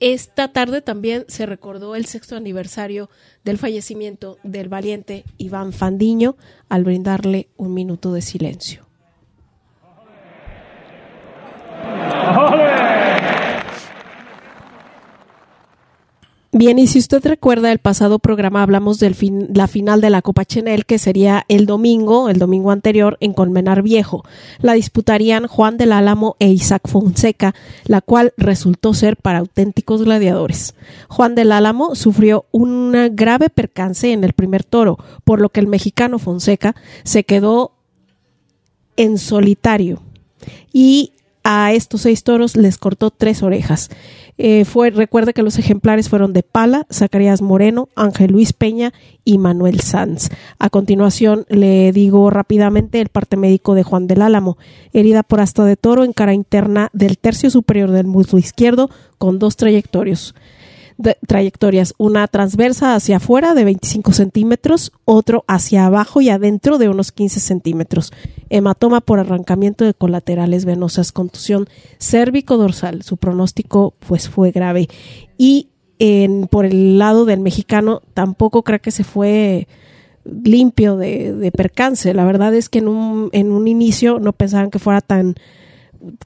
[0.00, 3.10] esta tarde también se recordó el sexto aniversario
[3.44, 6.36] del fallecimiento del valiente Iván Fandiño
[6.68, 8.86] al brindarle un minuto de silencio.
[16.52, 19.14] Bien, y si usted recuerda, el pasado programa hablamos de
[19.54, 23.82] la final de la Copa Chenel, que sería el domingo, el domingo anterior, en Colmenar
[23.82, 24.24] Viejo.
[24.58, 30.74] La disputarían Juan del Álamo e Isaac Fonseca, la cual resultó ser para auténticos gladiadores.
[31.08, 35.68] Juan del Álamo sufrió un grave percance en el primer toro, por lo que el
[35.68, 37.74] mexicano Fonseca se quedó
[38.96, 40.02] en solitario
[40.72, 41.12] y
[41.44, 43.88] a estos seis toros les cortó tres orejas.
[44.42, 49.36] Eh, fue, recuerde que los ejemplares fueron de Pala, Zacarías Moreno, Ángel Luis Peña y
[49.36, 50.30] Manuel Sanz.
[50.58, 54.56] A continuación le digo rápidamente el parte médico de Juan del Álamo,
[54.94, 59.38] herida por asta de toro en cara interna del tercio superior del muslo izquierdo con
[59.38, 60.34] dos trayectorios
[61.26, 67.12] trayectorias, una transversa hacia afuera de 25 centímetros, otro hacia abajo y adentro de unos
[67.12, 68.12] 15 centímetros.
[68.50, 73.02] Hematoma por arrancamiento de colaterales venosas, contusión cérvico-dorsal.
[73.02, 74.88] Su pronóstico pues fue grave.
[75.38, 79.68] Y en, por el lado del mexicano tampoco creo que se fue
[80.24, 82.14] limpio de, de percance.
[82.14, 85.34] La verdad es que en un, en un inicio no pensaban que fuera tan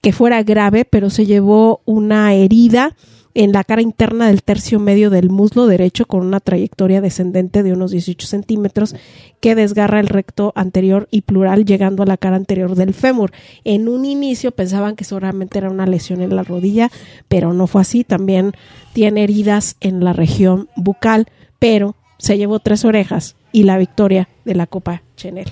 [0.01, 2.95] que fuera grave, pero se llevó una herida
[3.35, 7.73] en la cara interna del tercio medio del muslo derecho con una trayectoria descendente de
[7.73, 8.94] unos 18 centímetros
[9.40, 13.33] que desgarra el recto anterior y plural llegando a la cara anterior del fémur.
[13.64, 16.90] En un inicio pensaban que solamente era una lesión en la rodilla,
[17.29, 18.05] pero no fue así.
[18.05, 18.53] También
[18.92, 21.27] tiene heridas en la región bucal,
[21.59, 25.49] pero se llevó tres orejas y la victoria de la Copa Chenel.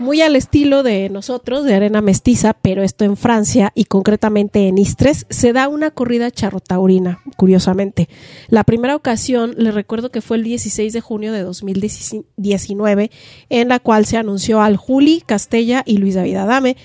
[0.00, 4.78] Muy al estilo de nosotros, de arena mestiza, pero esto en Francia y concretamente en
[4.78, 8.08] Istres, se da una corrida charrotaurina, curiosamente.
[8.48, 13.10] La primera ocasión, le recuerdo que fue el 16 de junio de 2019,
[13.50, 16.76] en la cual se anunció al Juli Castella y Luis David Adame.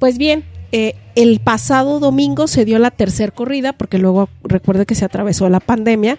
[0.00, 4.96] Pues bien, eh, el pasado domingo se dio la tercera corrida, porque luego recuerde que
[4.96, 6.18] se atravesó la pandemia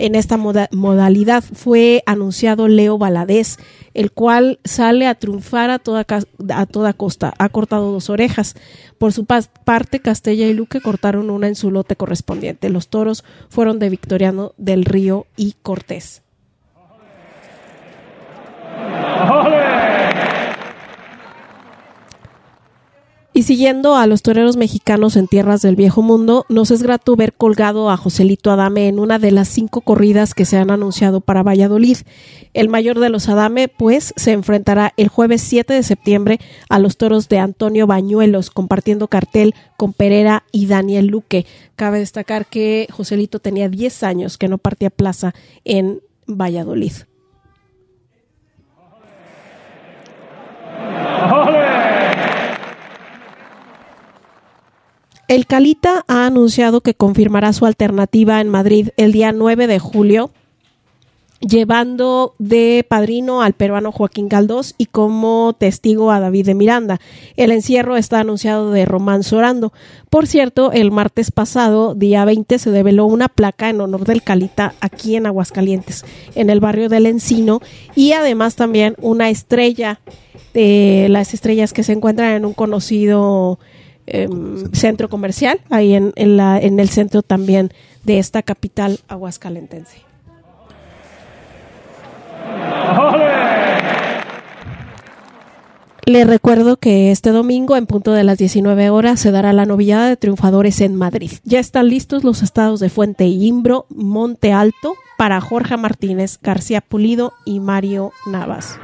[0.00, 3.58] en esta modalidad fue anunciado Leo Valadez,
[3.94, 6.06] el cual sale a triunfar a toda,
[6.54, 7.34] a toda costa.
[7.38, 8.56] Ha cortado dos orejas.
[8.98, 12.70] Por su parte, Castella y Luque cortaron una en su lote correspondiente.
[12.70, 16.22] Los toros fueron de Victoriano del Río y Cortés.
[23.40, 27.32] Y siguiendo a los toreros mexicanos en tierras del viejo mundo, nos es grato ver
[27.32, 31.42] colgado a Joselito Adame en una de las cinco corridas que se han anunciado para
[31.42, 31.96] Valladolid.
[32.52, 36.98] El mayor de los Adame, pues, se enfrentará el jueves 7 de septiembre a los
[36.98, 41.46] toros de Antonio Bañuelos, compartiendo cartel con Pereira y Daniel Luque.
[41.76, 45.32] Cabe destacar que Joselito tenía 10 años que no partía plaza
[45.64, 46.92] en Valladolid.
[55.30, 60.32] El Calita ha anunciado que confirmará su alternativa en Madrid el día 9 de julio
[61.38, 67.00] llevando de padrino al peruano Joaquín Galdós y como testigo a David de Miranda.
[67.36, 69.72] El encierro está anunciado de Román Sorando.
[70.10, 74.74] Por cierto, el martes pasado, día 20, se develó una placa en honor del Calita
[74.80, 77.60] aquí en Aguascalientes, en el barrio del Encino,
[77.94, 80.00] y además también una estrella
[80.54, 83.60] de las estrellas que se encuentran en un conocido
[84.10, 87.72] em, centro comercial, ahí en, la, en el centro también
[88.04, 90.02] de esta capital aguascalentense.
[96.06, 100.08] Le recuerdo que este domingo, en punto de las 19 horas, se dará la novillada
[100.08, 101.30] de triunfadores en Madrid.
[101.44, 106.80] Ya están listos los estados de Fuente y Imbro, Monte Alto, para Jorge Martínez, García
[106.80, 108.78] Pulido y Mario Navas.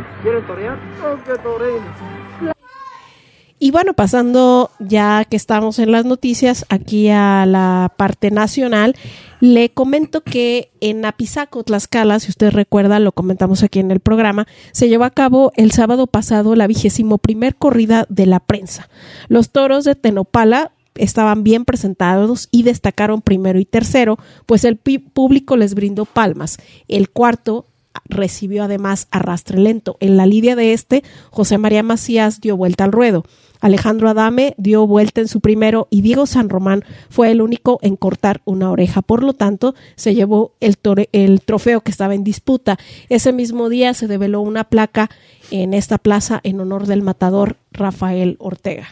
[3.59, 8.95] Y bueno, pasando ya que estamos en las noticias, aquí a la parte nacional,
[9.41, 14.47] le comento que en Apizaco, Tlaxcala, si usted recuerda, lo comentamos aquí en el programa,
[14.73, 18.91] se llevó a cabo el sábado pasado la vigésimo primer corrida de la prensa.
[19.29, 25.57] Los toros de Tenopala estaban bien presentados y destacaron primero y tercero, pues el público
[25.57, 26.59] les brindó palmas.
[26.89, 27.69] El cuarto
[28.05, 29.97] recibió además arrastre lento.
[30.01, 33.25] En la lidia de este, José María Macías dio vuelta al ruedo.
[33.61, 37.97] Alejandro Adame dio vuelta en su primero y Diego San Román fue el único en
[37.97, 39.03] cortar una oreja.
[39.03, 40.77] Por lo tanto, se llevó el,
[41.13, 42.79] el trofeo que estaba en disputa.
[43.09, 45.11] Ese mismo día se develó una placa
[45.51, 48.89] en esta plaza en honor del matador Rafael Ortega.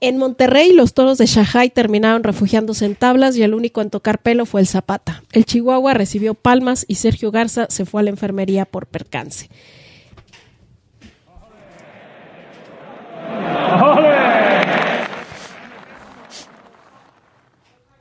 [0.00, 4.20] En Monterrey, los toros de Shanghai terminaron refugiándose en tablas y el único en tocar
[4.20, 5.24] pelo fue el Zapata.
[5.32, 9.48] El Chihuahua recibió palmas y Sergio Garza se fue a la enfermería por percance.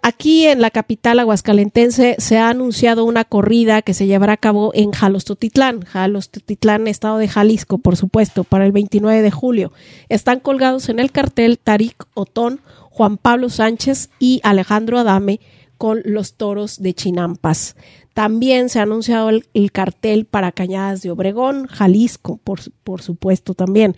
[0.08, 4.72] Aquí en la capital aguascalentense se ha anunciado una corrida que se llevará a cabo
[4.74, 9.74] en Jalostotitlán, Jalostotitlán, estado de Jalisco, por supuesto, para el 29 de julio.
[10.08, 15.41] Están colgados en el cartel Tarik Otón, Juan Pablo Sánchez y Alejandro Adame
[15.78, 17.76] con los toros de Chinampas.
[18.13, 23.96] También se ha anunciado el, cartel para Cañadas de Obregón, Jalisco, por, por supuesto también.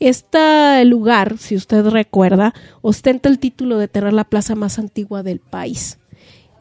[0.00, 5.38] Este lugar, si usted recuerda, ostenta el título de tener la plaza más antigua del
[5.38, 5.98] país.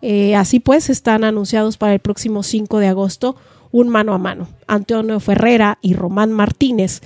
[0.01, 3.35] Eh, así pues, están anunciados para el próximo 5 de agosto
[3.71, 4.47] un mano a mano.
[4.67, 7.01] Antonio Ferrera y Román Martínez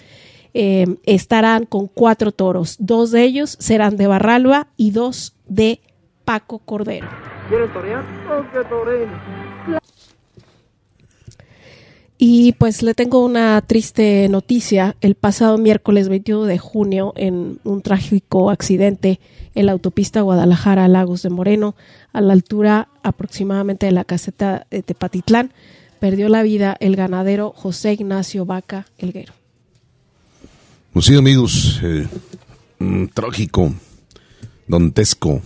[0.53, 2.77] eh, estarán con cuatro toros.
[2.79, 5.81] Dos de ellos serán de Barralba y dos de
[6.25, 7.32] Paco Cordero.
[7.49, 8.05] Torear?
[12.17, 14.95] Y pues le tengo una triste noticia.
[15.01, 19.19] El pasado miércoles 21 de junio, en un trágico accidente
[19.55, 21.75] en la autopista Guadalajara Lagos de Moreno,
[22.13, 25.51] a la altura aproximadamente de la caseta de Tepatitlán,
[25.99, 29.33] perdió la vida el ganadero José Ignacio Vaca Elguero.
[30.93, 32.07] Pues sí, amigos, eh,
[33.13, 33.73] trágico,
[34.67, 35.41] dantesco,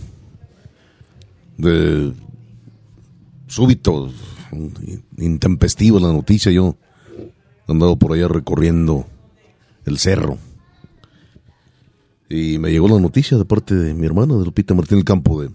[1.58, 2.12] de
[3.46, 4.10] súbito,
[5.18, 6.50] intempestiva la noticia.
[6.50, 6.76] Yo
[7.66, 9.06] he andado por allá recorriendo
[9.84, 10.38] el cerro.
[12.30, 15.42] Y me llegó la noticia de parte de mi hermana, de Lupita Martín del Campo,
[15.42, 15.50] de,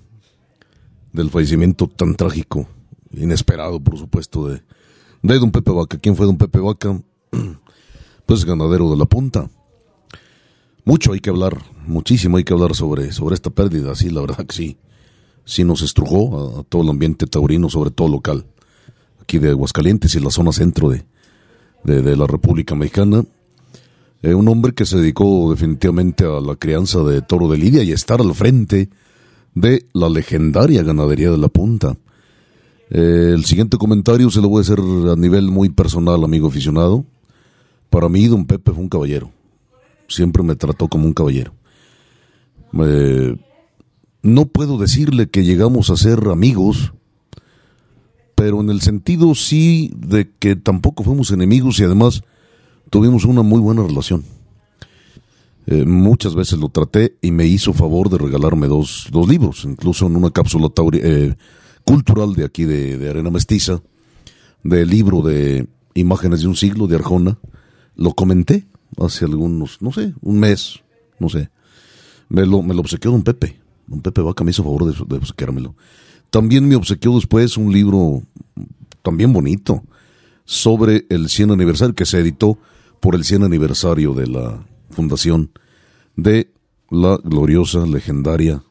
[1.11, 2.67] del fallecimiento tan trágico,
[3.11, 4.63] inesperado, por supuesto, de,
[5.21, 5.99] de don Pepe Vaca.
[5.99, 7.01] ¿Quién fue don Pepe Vaca?
[8.25, 9.49] Pues ganadero de la punta.
[10.85, 14.45] Mucho hay que hablar, muchísimo hay que hablar sobre, sobre esta pérdida, sí, la verdad
[14.45, 14.77] que sí.
[15.45, 18.45] Sí nos estrujó a todo el ambiente taurino, sobre todo local
[19.23, 21.05] aquí de Aguascalientes y la zona centro de,
[21.83, 23.23] de, la República Mexicana.
[24.21, 27.91] Eh, un hombre que se dedicó definitivamente a la crianza de toro de Lidia y
[27.91, 28.89] estar al frente
[29.55, 31.95] de la legendaria ganadería de la punta.
[32.89, 37.05] Eh, el siguiente comentario se lo voy a hacer a nivel muy personal, amigo aficionado.
[37.89, 39.31] Para mí, don Pepe fue un caballero.
[40.07, 41.53] Siempre me trató como un caballero.
[42.79, 43.37] Eh,
[44.23, 46.93] no puedo decirle que llegamos a ser amigos,
[48.35, 52.23] pero en el sentido sí de que tampoco fuimos enemigos y además
[52.89, 54.23] tuvimos una muy buena relación.
[55.65, 60.07] Eh, muchas veces lo traté y me hizo favor de regalarme dos, dos libros, incluso
[60.07, 61.35] en una cápsula eh,
[61.85, 63.81] cultural de aquí de, Arena Mestiza,
[64.63, 67.37] del libro de Imágenes de un siglo de Arjona.
[67.95, 68.67] Lo comenté
[68.97, 70.79] hace algunos, no sé, un mes,
[71.19, 71.49] no sé.
[72.29, 73.62] Me lo, me lo obsequió don Pepe.
[73.87, 75.75] Don Pepe Vaca me hizo favor de, de obsequiármelo.
[76.29, 78.23] También me obsequió después un libro
[79.01, 79.83] también bonito
[80.45, 82.57] sobre el 100 aniversario que se editó
[82.99, 85.51] por el 100 aniversario de la fundación
[86.15, 86.51] de
[86.89, 88.63] la gloriosa, legendaria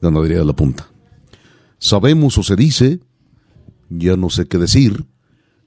[0.00, 0.88] ganadería de la punta.
[1.78, 3.00] Sabemos o se dice,
[3.88, 5.06] ya no sé qué decir,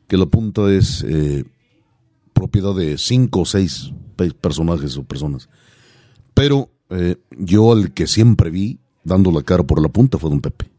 [0.08, 1.46] que la punta es eh,
[2.34, 3.94] propiedad de cinco o seis
[4.42, 5.50] personajes o personas.
[6.34, 10.42] Pero eh, yo al que siempre vi dando la cara por la punta fue don
[10.42, 10.70] Pepe.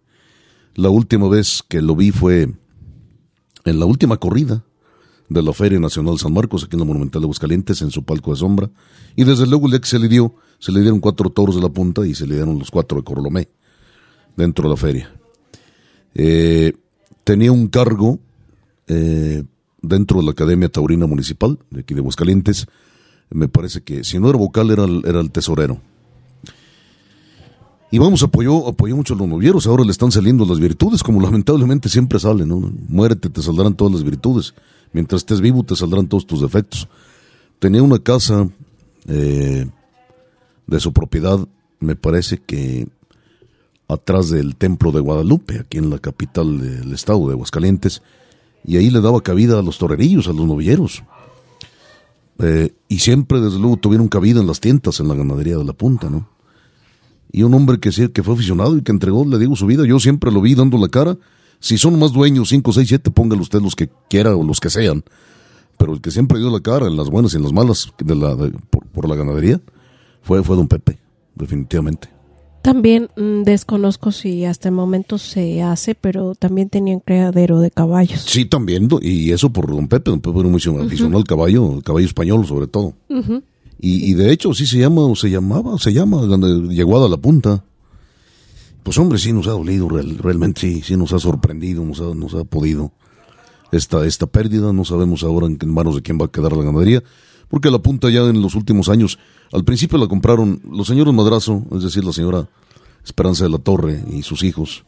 [0.74, 2.52] La última vez que lo vi fue
[3.64, 4.64] en la última corrida
[5.28, 8.32] de la Feria Nacional San Marcos, aquí en la Monumental de Aguascalientes, en su palco
[8.32, 8.70] de sombra.
[9.16, 11.70] Y desde luego el que se le dio, se le dieron cuatro toros de la
[11.70, 13.48] punta y se le dieron los cuatro de Corlomé
[14.36, 15.14] dentro de la feria.
[16.14, 16.74] Eh,
[17.24, 18.18] tenía un cargo
[18.86, 19.44] eh,
[19.80, 22.66] dentro de la Academia Taurina Municipal, de aquí de Aguascalientes.
[23.30, 25.80] Me parece que, si no era vocal, era, era el tesorero.
[27.92, 31.20] Y vamos, apoyó, apoyó mucho a los novieros, ahora le están saliendo las virtudes, como
[31.22, 32.72] lamentablemente siempre salen, ¿no?
[32.88, 34.54] Muérete, te saldrán todas las virtudes.
[34.94, 36.88] Mientras estés vivo, te saldrán todos tus defectos.
[37.58, 38.48] Tenía una casa
[39.06, 39.66] eh,
[40.66, 41.38] de su propiedad,
[41.80, 42.88] me parece que
[43.88, 48.02] atrás del templo de Guadalupe, aquí en la capital del estado de Aguascalientes,
[48.64, 51.02] y ahí le daba cabida a los torerillos, a los novilleros.
[52.38, 55.74] Eh, y siempre, desde luego, tuvieron cabida en las tientas, en la ganadería de la
[55.74, 56.31] punta, ¿no?
[57.32, 59.86] Y un hombre que, que fue aficionado y que entregó, le digo, su vida.
[59.86, 61.16] Yo siempre lo vi dando la cara.
[61.58, 64.68] Si son más dueños, 5, 6, 7, póngale usted los que quiera o los que
[64.68, 65.02] sean.
[65.78, 68.14] Pero el que siempre dio la cara en las buenas y en las malas de
[68.14, 68.36] la,
[68.70, 69.60] por, la ganadería
[70.20, 70.98] fue, fue don Pepe,
[71.34, 72.08] definitivamente.
[72.60, 77.70] También mm, desconozco si hasta el momento se hace, pero también tenía un criadero de
[77.70, 78.20] caballos.
[78.20, 80.10] Sí, también, y eso por don Pepe.
[80.10, 82.94] Don Pepe era muy aficionado al caballo, el caballo español sobre todo.
[83.84, 86.22] Y, de hecho sí se llama, o se llamaba, se llama,
[86.70, 87.64] llegó a la punta.
[88.84, 92.32] Pues hombre, sí nos ha dolido, realmente sí, sí nos ha sorprendido, nos ha, nos
[92.34, 92.92] ha podido
[93.72, 94.72] esta, esta pérdida.
[94.72, 97.02] No sabemos ahora en, manos de quién va a quedar la ganadería,
[97.48, 99.18] porque la punta ya en los últimos años,
[99.50, 102.48] al principio la compraron los señores Madrazo, es decir, la señora
[103.04, 104.84] Esperanza de la Torre y sus hijos.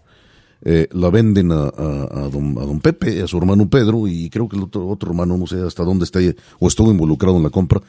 [0.63, 4.49] Eh, la venden a, a, don, a, don, Pepe, a su hermano Pedro, y creo
[4.49, 6.21] que el otro, otro hermano, no sé hasta dónde está,
[6.61, 7.83] o estuvo involucrado en la compra,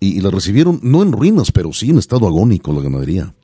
[0.00, 3.34] y, la recibieron no en ruinas, pero sí en estado agónico la ganadería.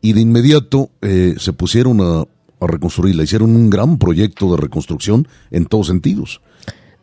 [0.00, 5.28] Y de inmediato eh, se pusieron a, a reconstruirla, hicieron un gran proyecto de reconstrucción
[5.50, 6.40] en todos sentidos.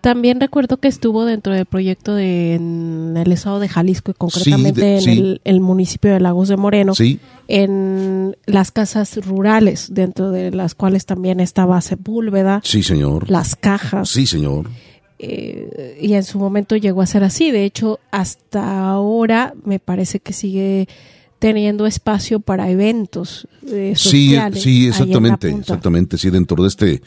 [0.01, 4.99] También recuerdo que estuvo dentro del proyecto de, en el estado de Jalisco y concretamente
[4.99, 6.93] en el, municipio de Lagos de Moreno,
[7.47, 12.62] en las casas rurales, dentro de las cuales también estaba Sepúlveda.
[12.64, 13.30] Sí, señor.
[13.30, 14.10] Las cajas.
[14.10, 14.70] Sí, señor.
[15.20, 17.51] Eh, y en su momento llegó a ser así.
[17.51, 20.88] De hecho, hasta ahora me parece que sigue
[21.39, 24.61] teniendo espacio para eventos eh, sociales.
[24.61, 26.18] Sí, sí, exactamente, exactamente.
[26.18, 27.01] Sí, dentro de este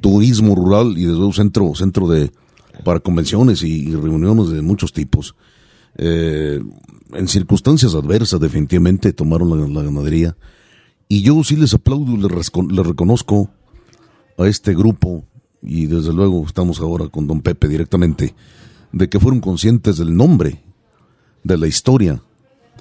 [0.00, 2.30] turismo rural y desde luego centro, centro de
[2.84, 5.34] para convenciones y, reuniones de muchos tipos.
[5.96, 6.60] Eh,
[7.12, 10.36] en circunstancias adversas, definitivamente tomaron la, ganadería.
[11.08, 13.50] Y yo sí les aplaudo y les, les reconozco
[14.38, 15.24] a este grupo
[15.62, 18.34] y desde luego estamos ahora con don Pepe directamente,
[18.92, 20.62] de que fueron conscientes del nombre,
[21.44, 22.22] de la historia,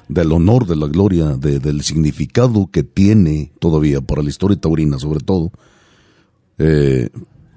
[0.07, 5.19] del honor, de la gloria, del significado que tiene todavía para la historia taurina, sobre
[5.19, 5.51] todo,
[6.57, 7.09] eh,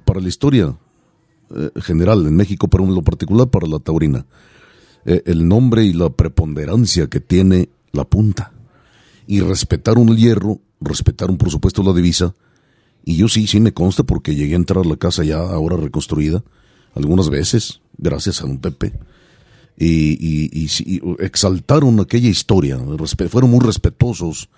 [0.04, 0.76] para la historia
[1.54, 4.26] eh, general en México, pero en lo particular para la taurina,
[5.04, 8.52] eh, el nombre y la preponderancia que tiene la punta.
[9.26, 12.34] Y respetaron el hierro, respetaron por supuesto la divisa,
[13.04, 15.76] y yo sí, sí me consta porque llegué a entrar a la casa ya ahora
[15.76, 16.44] reconstruida
[16.94, 18.92] algunas veces, gracias a don Pepe.
[19.78, 20.68] Y,
[21.18, 22.78] exaltaron aquella historia,
[23.28, 24.48] fueron muy respetuosos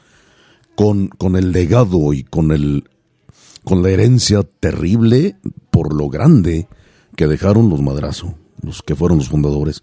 [0.74, 2.84] con, con el legado y con, el,
[3.62, 5.36] con la herencia terrible
[5.70, 6.68] por lo grande
[7.16, 9.82] que dejaron los madrazo, los que fueron los fundadores.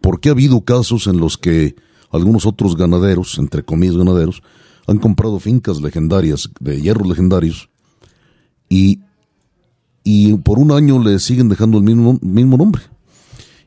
[0.00, 1.76] Porque ha habido casos en los que
[2.10, 4.42] algunos otros ganaderos, entre comillas ganaderos,
[4.86, 7.70] han comprado fincas legendarias, de hierros legendarios,
[8.72, 9.00] y,
[10.02, 12.80] y por un año le siguen dejando el mismo, mismo nombre.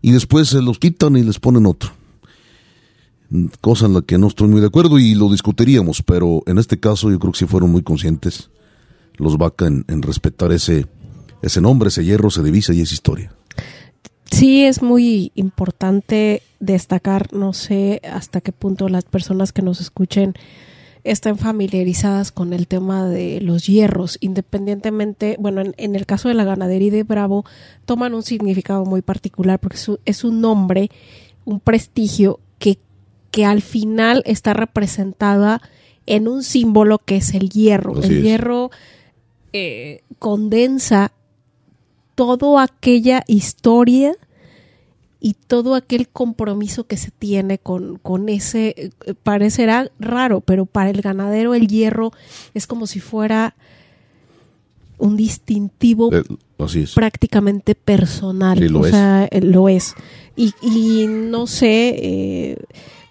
[0.02, 1.92] Y después se los quitan y les ponen otro.
[3.62, 6.80] Cosa en la que no estoy muy de acuerdo y lo discutiríamos, pero en este
[6.80, 8.50] caso yo creo que sí fueron muy conscientes
[9.18, 10.88] los Vaca en, respetar ese,
[11.44, 13.32] ese nombre, ese hierro, esa divisa y esa historia.
[14.32, 20.34] Sí, es muy importante destacar, no sé hasta qué punto las personas que nos escuchen
[21.06, 26.44] están familiarizadas con el tema de los hierros, independientemente, bueno, en, el caso de la
[26.44, 27.46] ganadería de Bravo,
[27.86, 30.90] toman un significado muy particular porque es un, nombre,
[31.46, 32.80] un prestigio que,
[33.30, 35.62] que al final está representada
[36.08, 38.02] en un símbolo que es el hierro.
[38.02, 38.72] el hierro
[39.54, 41.12] eh, condensa
[42.16, 44.16] toda aquella historia
[45.26, 50.92] y todo aquel compromiso que se tiene con, con ese, eh, parecerá raro, pero para
[50.92, 52.12] el ganadero el hierro
[52.54, 53.56] es como si fuera
[55.00, 56.24] un distintivo Eh,
[56.94, 58.60] prácticamente personal.
[58.60, 58.92] Sí, lo o es.
[58.92, 59.96] sea, eh, lo es.
[60.36, 62.58] Y, y no sé, eh,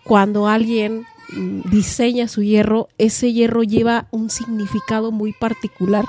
[0.04, 1.02] cuando alguien
[1.32, 6.04] mm, diseña su hierro, ese hierro lleva un significado muy particular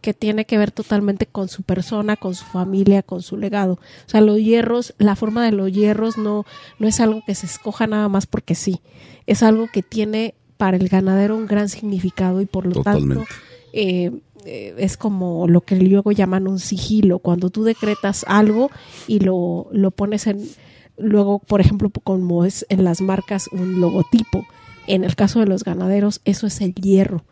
[0.00, 3.74] que tiene que ver totalmente con su persona, con su familia, con su legado.
[3.74, 6.44] O sea, los hierros, la forma de los hierros no,
[6.78, 8.80] no es algo que se escoja nada más porque sí.
[9.26, 13.14] Es algo que tiene para el ganadero un gran significado y por lo Totalmente.
[13.14, 13.30] tanto
[13.72, 14.10] eh,
[14.44, 18.70] eh, es como lo que luego llaman un sigilo, cuando tú decretas algo
[19.06, 20.48] y lo, lo pones en,
[20.96, 24.46] luego, por ejemplo, como es en las marcas un logotipo.
[24.86, 27.24] En el caso de los ganaderos, eso es el hierro.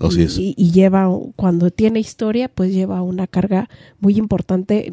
[0.00, 0.38] Así y, es.
[0.38, 3.68] y- y lleva, cuando tiene historia, pues lleva una carga
[4.00, 4.90] muy importante,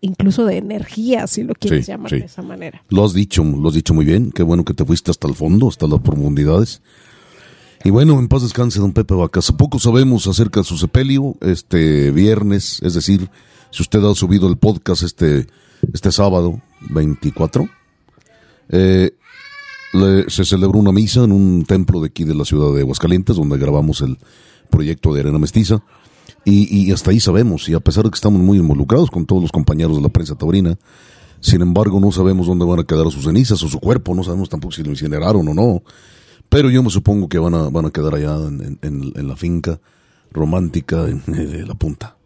[0.00, 2.18] incluso de energía, si lo quieres Sí, llamar sí.
[2.20, 2.82] de esa manera.
[2.88, 4.30] Lo has dicho, lo has dicho muy bien.
[4.30, 6.82] Qué bueno que te fuiste hasta el fondo, hasta las profundidades.
[7.84, 9.52] Y bueno, en paz descanse, don Pepe Vacas.
[9.52, 13.30] Poco sabemos acerca de su sepelio este viernes, es decir,
[13.70, 15.46] si usted ha subido el podcast este,
[15.92, 17.68] este sábado 24,
[18.70, 19.12] eh,
[19.98, 23.36] le- se celebró una misa en un templo de aquí de la ciudad de Aguascalientes,
[23.36, 24.16] donde grabamos el
[24.70, 25.82] proyecto de Arena Mestiza.
[26.44, 29.52] Y, hasta ahí sabemos, y a pesar de que estamos muy involucrados con todos los
[29.52, 30.78] compañeros de la prensa taurina,
[31.40, 34.48] sin embargo no sabemos dónde van a quedar sus cenizas o su cuerpo, no sabemos
[34.48, 35.82] tampoco si lo incineraron o no.
[36.48, 39.78] Pero yo me supongo que van a, van a quedar allá en, en- la finca
[40.32, 42.16] romántica de la punta.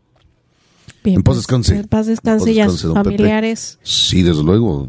[1.04, 1.76] Bien, En paz pues, descanse.
[1.76, 3.16] En paz descanse En paz y a descanse, sus don Pepe.
[3.16, 3.78] familiares.
[3.82, 4.88] Sí, desde luego.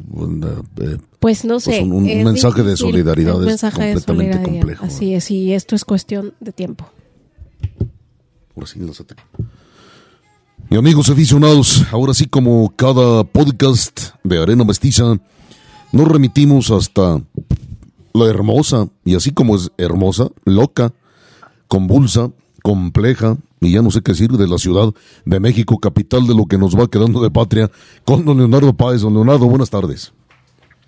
[0.81, 1.81] eh, Pues no Pues sé.
[1.81, 4.85] un- un es mensaje de solidaridad un es mensaje de completamente solidaridad, complejo.
[4.85, 6.85] Así es, y esto es cuestión de tiempo.
[8.55, 8.79] Ahora sí.
[10.69, 15.17] Y amigos aficionados, ahora sí como cada podcast de Arena Mestiza,
[15.91, 17.21] nos remitimos hasta
[18.13, 20.93] la hermosa, y así como es hermosa, loca,
[21.67, 24.91] convulsa, compleja, y ya no sé qué decir, de la Ciudad
[25.25, 27.69] de México, capital de lo que nos va quedando de patria,
[28.05, 29.01] con don Leonardo Páez.
[29.01, 30.13] Don Leonardo, buenas tardes.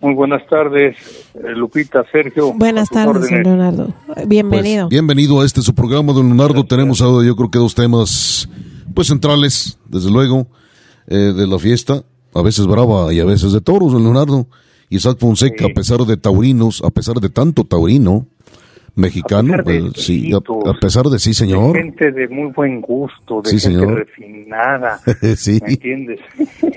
[0.02, 0.96] Muy buenas tardes,
[1.36, 2.54] eh, Lupita, Sergio.
[2.54, 3.44] Buenas tardes, don.
[3.44, 3.94] Leonardo.
[4.28, 4.86] Bienvenido.
[4.86, 6.66] Pues, bienvenido a este su programa, don Leonardo.
[6.66, 8.48] Tenemos ahora yo creo que dos temas
[8.94, 10.48] pues centrales, desde luego,
[11.08, 12.04] eh, de la fiesta,
[12.34, 14.48] a veces brava y a veces de toros, don Leonardo.
[14.90, 15.72] Isaac Fonseca, Sí.
[15.72, 18.28] a pesar de taurinos, a pesar de tanto taurino
[18.96, 20.38] mexicano, A pesar de eh, sí, a,
[20.70, 21.76] a pesar de sí, señor.
[21.76, 23.98] Gente de muy buen gusto, de Sí, gente señor.
[24.00, 25.00] refinada,
[25.36, 26.20] sí, ¿me entiendes?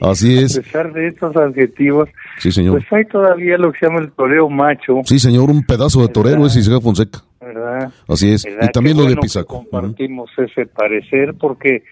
[0.01, 0.59] así A es.
[0.61, 2.09] pesar de estos adjetivos,
[2.39, 2.79] Sí, señor.
[2.79, 6.09] pues hay todavía lo que se llama el toreo macho, Sí, señor, un pedazo de
[6.09, 7.21] torero es Isaac Fonseca.
[7.41, 7.91] ¿verdad?
[8.07, 8.45] Así es.
[8.45, 8.69] ¿Verdad?
[8.69, 9.65] Y también Qué lo de bueno que Pisaco.
[9.71, 11.83] Compartimos ese parecer porque,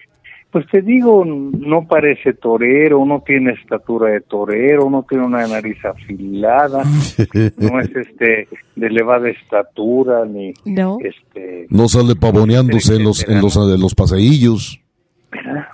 [0.51, 5.77] pues te digo, no parece torero, no tiene estatura de torero, no tiene una nariz
[5.85, 6.83] afilada,
[7.57, 10.97] no es este de elevada estatura ni No.
[11.03, 14.79] este No sale pavoneándose en los, en los, en los paseillos,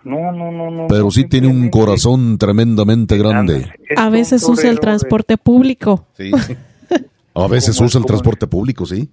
[0.04, 3.68] no no no no pero sí tiene un corazón tremendamente grande.
[3.96, 6.08] A veces usa el de- transporte público.
[6.18, 6.32] Sí.
[7.36, 9.10] A veces usa el transporte público, sí.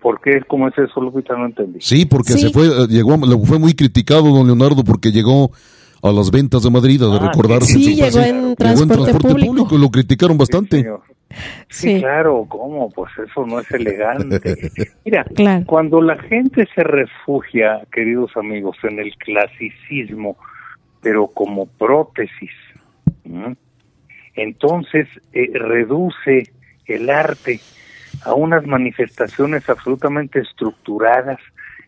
[0.00, 0.40] ¿Por qué?
[0.48, 1.36] ¿Cómo es eso, Lupita?
[1.36, 1.78] No entendí.
[1.80, 2.38] Sí, porque Sí.
[2.40, 5.50] se fue, eh, llegó, le fue muy criticado don Leonardo porque llegó
[6.02, 7.74] a las ventas de Madrid, a de Ah, recordarse.
[7.74, 9.68] Sí, su llegó en llegó transporte público.
[9.74, 10.82] y lo criticaron Sí, bastante.
[10.82, 10.88] Sí,
[11.68, 12.90] Sí, claro, ¿cómo?
[12.90, 14.40] Pues eso no es elegante.
[15.04, 15.64] Mira, Claro.
[15.66, 20.36] cuando la gente se refugia, queridos amigos, en el clasicismo,
[21.02, 22.50] pero como prótesis,
[24.34, 26.50] entonces eh, reduce
[26.86, 27.60] el arte
[28.24, 31.38] a unas manifestaciones absolutamente estructuradas,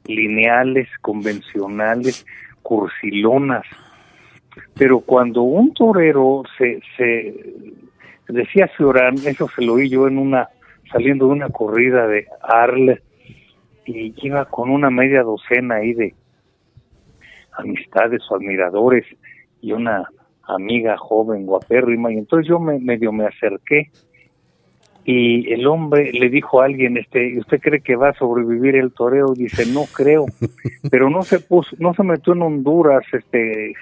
[0.06, 2.26] lineales, convencionales,
[2.62, 3.64] cursilonas.
[4.74, 7.34] Pero cuando un torero se, se
[8.28, 10.48] decía Ciorán, eso se lo oí yo en una,
[10.90, 13.00] saliendo de una corrida de Arles,
[13.84, 16.14] y iba con una media docena ahí de
[17.58, 19.04] amistades o admiradores
[19.60, 20.08] y una
[20.44, 23.90] amiga joven guapérrima, y entonces yo me, medio me acerqué
[25.04, 28.92] y el hombre le dijo a alguien, este, ¿usted cree que va a sobrevivir el
[28.92, 29.34] toreo?
[29.34, 30.26] Dice, no creo,
[30.90, 33.74] pero no se puso, no se metió en Honduras, este,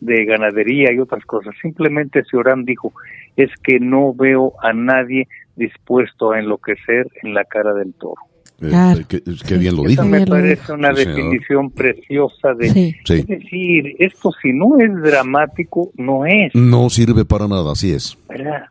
[0.00, 1.54] de ganadería y otras cosas.
[1.62, 2.92] Simplemente Ciorán dijo,
[3.36, 8.20] es que no veo a nadie dispuesto a enloquecer en la cara del toro.
[8.60, 9.00] Eh, Claro.
[9.08, 10.04] qué, qué bien lo Esa dijo.
[10.04, 11.16] Me parece una Sí, señor.
[11.16, 12.68] definición preciosa de...
[12.70, 12.94] Sí.
[13.04, 13.14] Sí.
[13.20, 16.54] Es decir, esto si no es dramático, no es.
[16.54, 18.16] No sirve para nada, así es.
[18.28, 18.64] ¿verdad?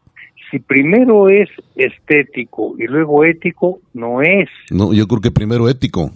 [0.55, 4.47] Si primero es estético y luego ético, no es.
[4.71, 6.11] No, yo creo que primero ético.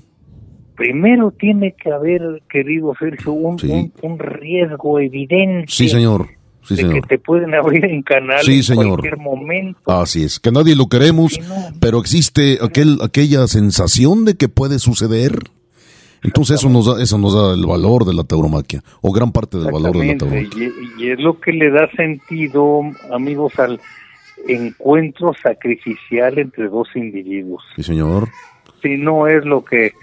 [0.77, 3.69] Primero tiene que haber, querido Sergio, un, Sí.
[3.69, 5.65] un, un riesgo evidente.
[5.67, 6.27] Sí, señor.
[6.63, 6.93] Sí, de señor.
[7.01, 8.87] que te pueden abrir en canal Sí, en señor.
[9.01, 9.79] cualquier momento.
[9.91, 11.55] Así es, que nadie lo queremos, no.
[11.81, 15.33] pero existe aquel, aquella sensación de que puede suceder.
[16.23, 19.57] Entonces eso nos da, eso nos da el valor de la tauromaquia, o gran parte
[19.57, 20.67] del valor de la tauromaquia.
[20.97, 22.81] y, y es lo que le da sentido,
[23.11, 23.79] amigos, al
[24.47, 27.63] encuentro sacrificial entre dos individuos.
[27.75, 28.29] Sí, señor.
[28.81, 29.93] Si no es lo que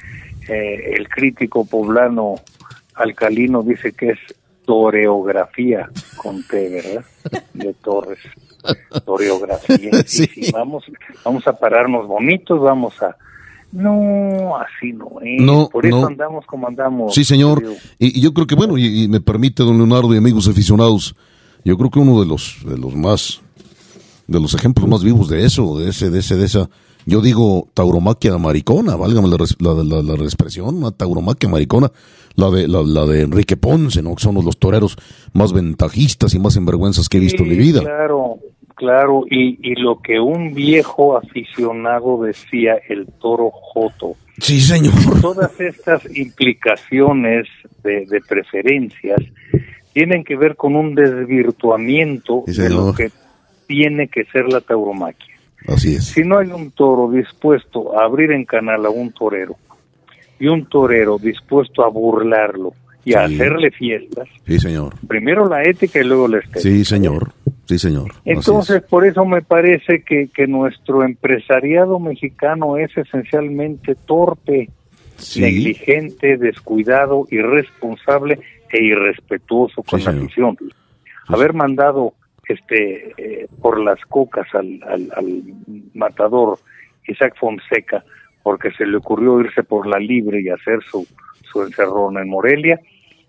[0.48, 2.36] eh, el crítico poblano
[2.94, 4.18] alcalino dice que es
[4.64, 7.04] toreografía con T, ¿verdad?
[7.54, 8.18] De Torres.
[9.04, 9.90] Toreografía.
[10.06, 10.26] Sí.
[10.26, 10.84] si vamos,
[11.24, 13.16] vamos a pararnos bonitos, vamos a...
[13.72, 15.42] No, así no es.
[15.42, 16.06] No, Por eso no.
[16.06, 17.14] andamos como andamos.
[17.14, 17.62] Sí, señor.
[17.98, 21.14] y yo creo que, bueno, y, y me permite, don Leonardo y amigos aficionados,
[21.64, 23.42] yo creo que uno de los, de los más,
[24.26, 26.68] de los ejemplos más vivos de eso, de ese, de ese, de esa,
[27.04, 29.36] yo digo tauromaquia maricona, válgame la,
[29.84, 31.90] la, la, expresión, una tauromaquia maricona,
[32.34, 34.14] la de, la, de Enrique Ponce, ¿no?
[34.14, 34.96] Que son los toreros
[35.32, 37.80] más ventajistas y más sinvergüenzas que he visto en mi vida.
[37.80, 38.38] Claro,
[38.74, 39.24] claro.
[39.30, 44.16] Y, y lo que un viejo aficionado decía, el toro Joto.
[44.38, 44.92] Sí, señor.
[45.22, 47.46] Todas estas implicaciones
[47.82, 49.20] de, de preferencias
[49.94, 53.10] tienen que ver con un desvirtuamiento Sí, de lo que
[53.66, 55.34] tiene que ser la tauromaquia.
[55.68, 56.04] Así es.
[56.06, 59.56] Si no hay un toro dispuesto a abrir en canal a un torero
[60.38, 62.72] y un torero dispuesto a burlarlo
[63.04, 64.94] y a hacerle fiestas, Sí, señor.
[65.08, 66.60] primero la ética y luego la estética.
[66.60, 67.32] Sí, señor.
[67.66, 68.10] Sí, señor.
[68.10, 68.36] Así es.
[68.38, 74.70] Entonces, por eso me parece que, que nuestro empresariado mexicano es esencialmente torpe,
[75.16, 75.40] Sí.
[75.40, 78.38] negligente, descuidado, irresponsable
[78.70, 80.56] e irrespetuoso con Sí, la afición.
[81.28, 82.12] Haber mandado
[82.48, 85.42] este eh, por las cocas al, al, al
[85.94, 86.58] matador
[87.08, 88.04] Isaac Fonseca
[88.42, 91.04] porque se le ocurrió irse por la libre y hacer su,
[91.50, 92.80] su encerrón en Morelia,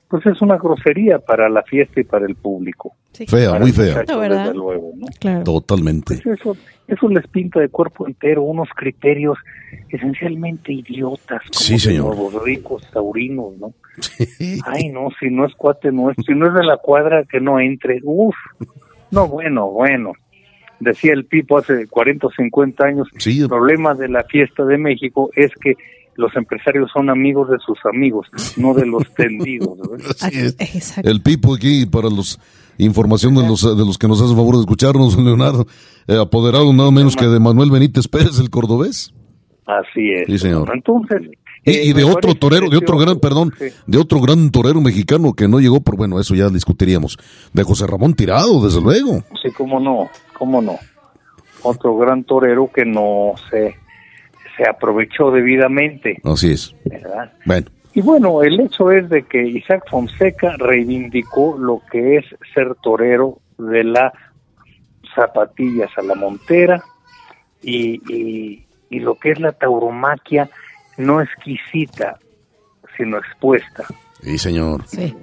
[0.07, 2.93] pues es una grosería para la fiesta y para el público.
[3.13, 3.25] Sí.
[3.25, 4.03] Fea, Para muy fea.
[4.03, 5.07] desde luego, ¿no?
[5.19, 5.43] Claro.
[5.43, 6.19] Totalmente.
[6.23, 6.55] Pues eso,
[6.87, 9.39] eso les pinta de cuerpo entero unos criterios
[9.89, 12.15] esencialmente idiotas, como Sí, señor.
[12.15, 13.73] nuevos ricos taurinos, ¿no?
[14.67, 17.59] Ay, no, si no es cuate nuestro, si no es de la cuadra, que no
[17.59, 17.99] entre.
[18.03, 18.35] Uf,
[19.11, 20.13] no, bueno, bueno.
[20.79, 23.41] Decía el Pipo hace 40 o 50 años, Sí.
[23.41, 25.73] el problema de la fiesta de México es que
[26.15, 28.27] los empresarios son amigos de sus amigos,
[28.57, 29.77] no de los tendidos.
[29.77, 29.85] ¿no?
[30.21, 30.55] Así es.
[30.59, 31.09] Exacto.
[31.09, 32.39] El Pipo aquí para los
[32.79, 35.65] información de los de los que nos hacen favor de escucharnos, Leonardo,
[36.07, 39.13] eh, apoderado nada menos que de Manuel Benítez Pérez, el cordobés,
[39.65, 40.27] Así es.
[40.27, 40.71] Sí, señor.
[40.73, 41.21] Entonces.
[41.63, 43.65] Y, eh, y de otro torero, de otro gran, perdón, Sí.
[43.85, 47.17] de otro gran torero mexicano que no llegó por, bueno, eso ya discutiríamos,
[47.53, 49.23] de José Ramón Tirado, desde luego.
[49.41, 50.77] Sí, cómo no, cómo no.
[51.63, 53.75] Otro gran torero que no se,
[54.55, 56.75] se aprovechó debidamente, Así es.
[56.85, 57.33] ¿verdad?
[57.45, 62.75] Bueno, Y bueno, el hecho es de que Isaac Fonseca reivindicó lo que es ser
[62.83, 64.13] torero de las
[65.15, 66.83] zapatillas a la montera
[67.61, 70.49] y, y, y lo que es la tauromaquia
[70.97, 72.17] no exquisita,
[72.97, 73.85] sino expuesta.
[74.21, 74.83] sí, señor.
[74.87, 75.13] Sí.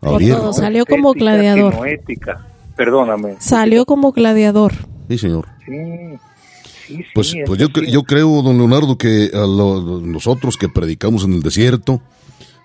[0.00, 0.52] Por todo.
[0.52, 1.74] Salió como gladiador.
[1.74, 2.46] sino ética.
[2.76, 3.36] Perdóname.
[3.38, 4.72] Salió como gladiador.
[5.08, 5.46] Sí, señor.
[5.66, 5.74] Sí,
[6.86, 11.24] sí, Pues, es pues yo, yo creo, don Leonardo, que a lo- nosotros que predicamos
[11.24, 12.00] en el desierto,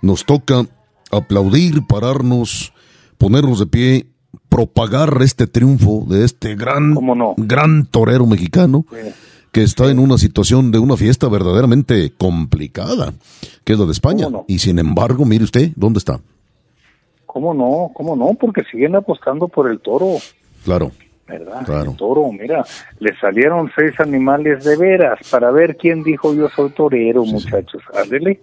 [0.01, 0.65] nos toca
[1.11, 2.71] aplaudir, pararnos,
[3.17, 4.07] ponernos de pie,
[4.47, 7.33] propagar este triunfo de este gran, ¿Cómo no?
[7.37, 8.97] gran torero mexicano Sí.
[9.55, 13.13] Que está en una situación de una fiesta verdaderamente complicada,
[13.63, 14.27] que es la de España.
[14.49, 16.19] Y sin embargo, mire usted, ¿dónde está?
[17.25, 17.89] ¿Cómo no?
[17.93, 18.33] ¿Cómo no?
[18.33, 20.17] Porque siguen apostando por el toro,
[20.65, 20.91] Claro,
[21.25, 21.65] ¿verdad?
[21.65, 21.91] Claro.
[21.91, 22.65] El toro, mira,
[22.99, 27.81] le salieron seis animales de veras para ver quién dijo yo soy torero, muchachos.
[27.93, 28.41] Ándele.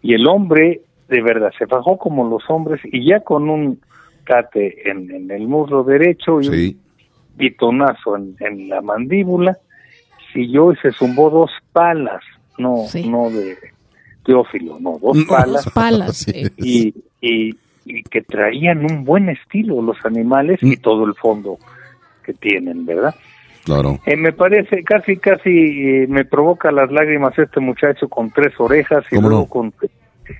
[0.00, 0.80] Y el hombre,
[1.10, 3.80] de verdad, se bajó como los hombres y ya con un
[4.24, 6.78] cate en, en el muslo derecho y sí,
[7.32, 9.58] un pitonazo en, en la mandíbula,
[10.32, 12.22] siguió y se zumbó dos palas,
[12.58, 13.08] no, Sí.
[13.08, 13.56] no de
[14.24, 15.26] teófilo, no, dos No.
[15.26, 15.64] palas.
[15.64, 16.26] Dos palas.
[16.56, 20.80] Y, y, y que traían un buen estilo los animales y Mm.
[20.80, 21.58] todo el fondo
[22.24, 23.14] que tienen, ¿verdad?
[23.64, 23.98] claro.
[24.06, 29.04] Eh, me parece, casi, casi eh, me provoca las lágrimas este muchacho con tres orejas
[29.10, 29.48] y ¿Cómo luego no?
[29.48, 29.72] con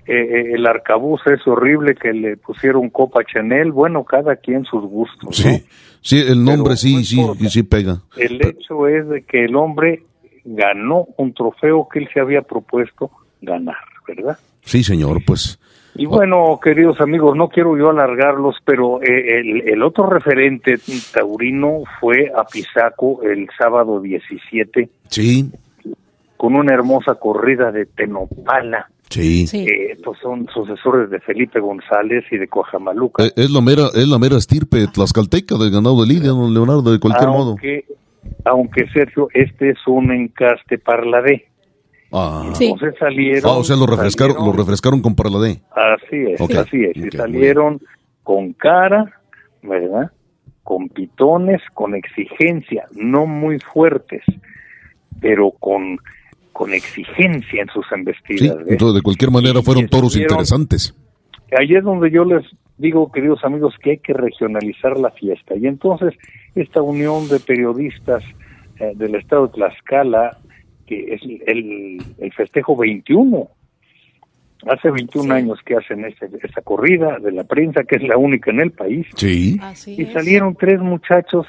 [0.07, 3.73] eh, eh, el arcabuz es horrible que le pusieron copa Chanel.
[3.73, 5.25] Bueno, cada quien sus gustos.
[5.25, 5.33] ¿no?
[5.33, 5.65] Sí,
[6.01, 7.49] sí, el nombre Pero sí, sí, importa.
[7.49, 8.03] sí pega.
[8.17, 10.03] El hecho es de que el hombre
[10.45, 13.11] ganó un trofeo que él se había propuesto
[13.41, 13.77] ganar,
[14.07, 14.39] ¿verdad?
[14.63, 15.59] Sí, señor, pues
[15.95, 20.79] Y bueno, queridos amigos, no quiero yo alargarlos, pero eh, el, el otro referente
[21.13, 25.51] taurino fue a Pisaco el sábado 17 sí,
[26.37, 28.89] con una hermosa corrida de Tenopala.
[29.13, 29.47] Sí.
[29.47, 29.65] Sí.
[29.69, 33.25] Eh, pues son sucesores de Felipe González y de Coajamaluca.
[33.25, 36.91] Eh, es la mera, es la mera estirpe tlaxcalteca del ganado de Lidia, don Leonardo,
[36.93, 37.51] de cualquier modo.
[37.51, 37.85] aunque,
[38.45, 41.47] aunque Sergio, este es un encaste parladé.
[42.13, 42.51] Ah.
[42.55, 42.67] Sí.
[42.67, 43.43] Entonces salieron.
[43.51, 45.63] Ah, o sea, lo refrescaron, salieron- lo refrescaron con Parladé.
[45.75, 46.97] Así es, Ok, así es.
[46.97, 47.81] Y ok, salieron
[48.23, 49.11] con cara,
[49.63, 50.11] ¿verdad?
[50.63, 54.23] Con pitones, con exigencia, no muy fuertes,
[55.21, 55.99] pero con,
[56.53, 58.59] con exigencia en sus Sí, embestidas.
[58.59, 58.67] ¿ves?
[58.69, 60.95] entonces de cualquier manera fueron toros estuvieron- interesantes.
[61.59, 62.45] Ahí es donde yo les
[62.79, 65.55] digo, queridos amigos, que hay que regionalizar la fiesta.
[65.57, 66.15] Y entonces,
[66.55, 68.23] esta unión de periodistas
[68.81, 70.39] eh, del estado de Tlaxcala,
[70.87, 73.49] que es el, el festejo 21,
[74.69, 75.31] hace 21 Sí.
[75.31, 78.71] años que hacen ese- esa corrida de la prensa, que es la única en el
[78.73, 79.59] país, Sí.
[79.61, 80.13] Así y es.
[80.13, 81.47] salieron tres muchachos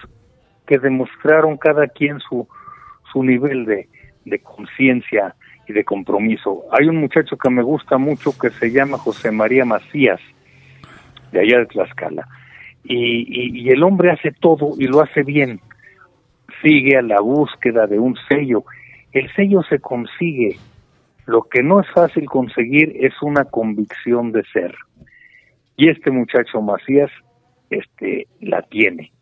[0.68, 2.48] que demostraron cada quien su,
[3.12, 3.88] su nivel de,
[4.26, 5.36] de conciencia
[5.68, 6.64] y de compromiso.
[6.72, 10.20] Hay un muchacho que me gusta mucho que se llama José María Macías,
[11.32, 12.28] de allá de Tlaxcala.
[12.84, 15.62] Y, el hombre hace todo y lo hace bien.
[16.62, 18.66] Sigue a la búsqueda de un sello.
[19.14, 20.58] El sello se consigue.
[21.26, 24.76] Lo que no es fácil conseguir es una convicción de ser.
[25.78, 27.10] Y este muchacho Macías
[27.70, 29.13] este, la tiene,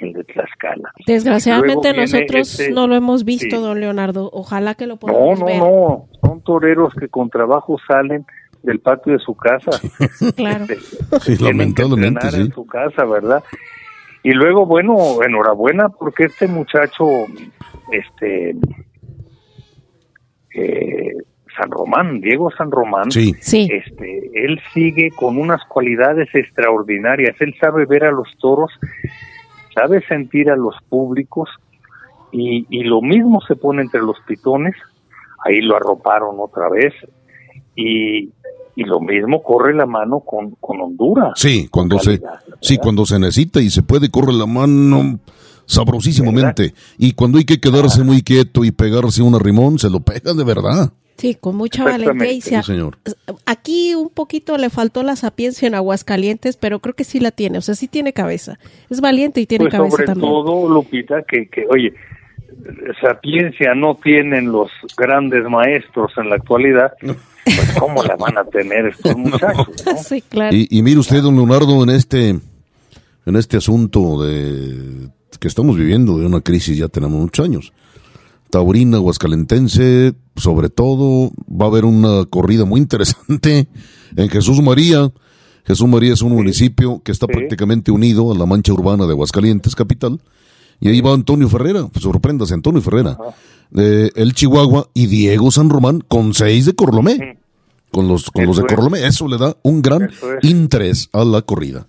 [0.00, 0.90] de Tlaxcala.
[1.06, 3.62] Desgraciadamente nosotros este- no lo hemos visto, sí.
[3.62, 4.30] don Leonardo.
[4.32, 5.58] Ojalá que lo No, podamos no, ver.
[5.58, 8.24] no, son toreros que con trabajo salen
[8.62, 9.70] del patio de su casa.
[10.36, 10.64] Claro.
[10.64, 12.40] Este, Sí, lamentablemente, entrenar sí.
[12.40, 13.42] en su casa, ¿verdad?
[14.22, 17.04] Y luego, bueno, enhorabuena porque este muchacho,
[17.92, 18.56] este,
[20.54, 21.12] eh,
[21.56, 23.34] San Román, Diego San Román, Sí.
[23.40, 23.68] Sí.
[23.70, 27.34] este, él sigue con unas cualidades extraordinarias.
[27.40, 28.70] Él sabe ver a los toros,
[29.76, 31.50] sabe sentir a los públicos
[32.32, 34.74] y, y lo mismo se pone entre los pitones.
[35.44, 36.94] Ahí lo arroparon otra vez
[37.76, 38.30] y,
[38.74, 41.32] y lo mismo corre la mano con, con Honduras.
[41.36, 42.20] Sí, cuando se,
[42.60, 45.20] sí, cuando se necesita y se puede, corre la mano
[45.66, 46.72] sabrosísimamente.
[46.96, 50.44] Y cuando hay que quedarse muy quieto y pegarse un arrimón, se lo pega de
[50.44, 50.92] verdad.
[51.16, 52.62] Sí, con mucha valentía.
[52.62, 52.98] Sí, señor.
[53.46, 57.58] Aquí un poquito le faltó la sapiencia en Aguascalientes, pero creo que sí la tiene.
[57.58, 58.58] O sea, sí tiene cabeza.
[58.90, 60.30] Es valiente y tiene Pues cabeza sobre también.
[60.30, 61.94] todo, Lupita, que, que, oye,
[63.00, 68.86] sapiencia no tienen los grandes maestros en la actualidad, pues cómo la van a tener
[68.86, 69.96] estos muchachos, ¿no?
[70.02, 70.54] sí, claro.
[70.54, 75.08] Y, y mire usted, don Leonardo, en este, en este asunto de
[75.38, 77.72] que estamos viviendo de una crisis ya tenemos muchos años.
[78.50, 83.68] Taurina, Aguascalentense, sobre todo, va a haber una corrida muy interesante
[84.16, 85.10] en Jesús María.
[85.64, 87.32] Jesús María es un municipio que está Sí.
[87.32, 90.20] prácticamente unido a la mancha urbana de Aguascalientes, capital.
[90.78, 93.16] Y ahí va Antonio Ferrera, pues, sorpréndase, Antonio Ferrera,
[93.70, 97.38] de el Chihuahua y Diego San Román con seis de Corlomé.
[97.90, 98.74] Con los, con los de es.
[98.74, 100.20] Corlomé, eso le da un gran es.
[100.42, 101.86] interés a la corrida.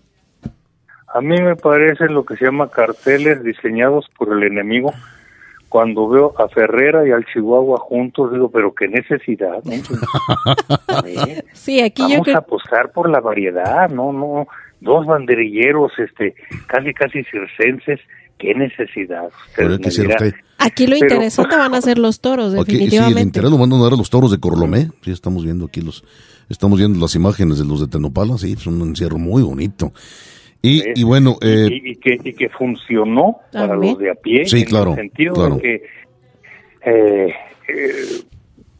[1.13, 4.93] A mí me parecen lo que se llama carteles diseñados por el enemigo.
[5.77, 9.63] Cuando veo a Ferrera y al Chihuahua juntos, digo, pero qué necesidad.
[9.63, 9.73] ¿no?
[11.05, 11.43] ¿Eh?
[11.53, 14.47] Sí, aquí yo Vamos a apostar por la variedad, no, no,
[14.81, 16.33] dos banderilleros, este,
[16.65, 17.99] casi casi circenses,
[18.39, 19.29] qué necesidad.
[19.49, 20.33] Usted usted.
[20.57, 23.21] aquí lo Pero- interesante van a ser los toros, Aquí, sí, el definitivamente.
[23.21, 24.89] interés lo van a dar a los toros de Corlomé.
[25.03, 26.03] Sí, estamos viendo aquí los,
[26.49, 28.35] estamos viendo las imágenes de los de Tenopala.
[28.39, 29.91] Sí, es un encierro muy bonito.
[30.61, 34.45] Y, bueno, eh, y, y que, y que funcionó para los de a pie.
[34.45, 35.55] Sí, en claro, el sentido claro.
[35.55, 35.75] de que
[36.81, 37.35] eh,
[37.67, 37.91] eh,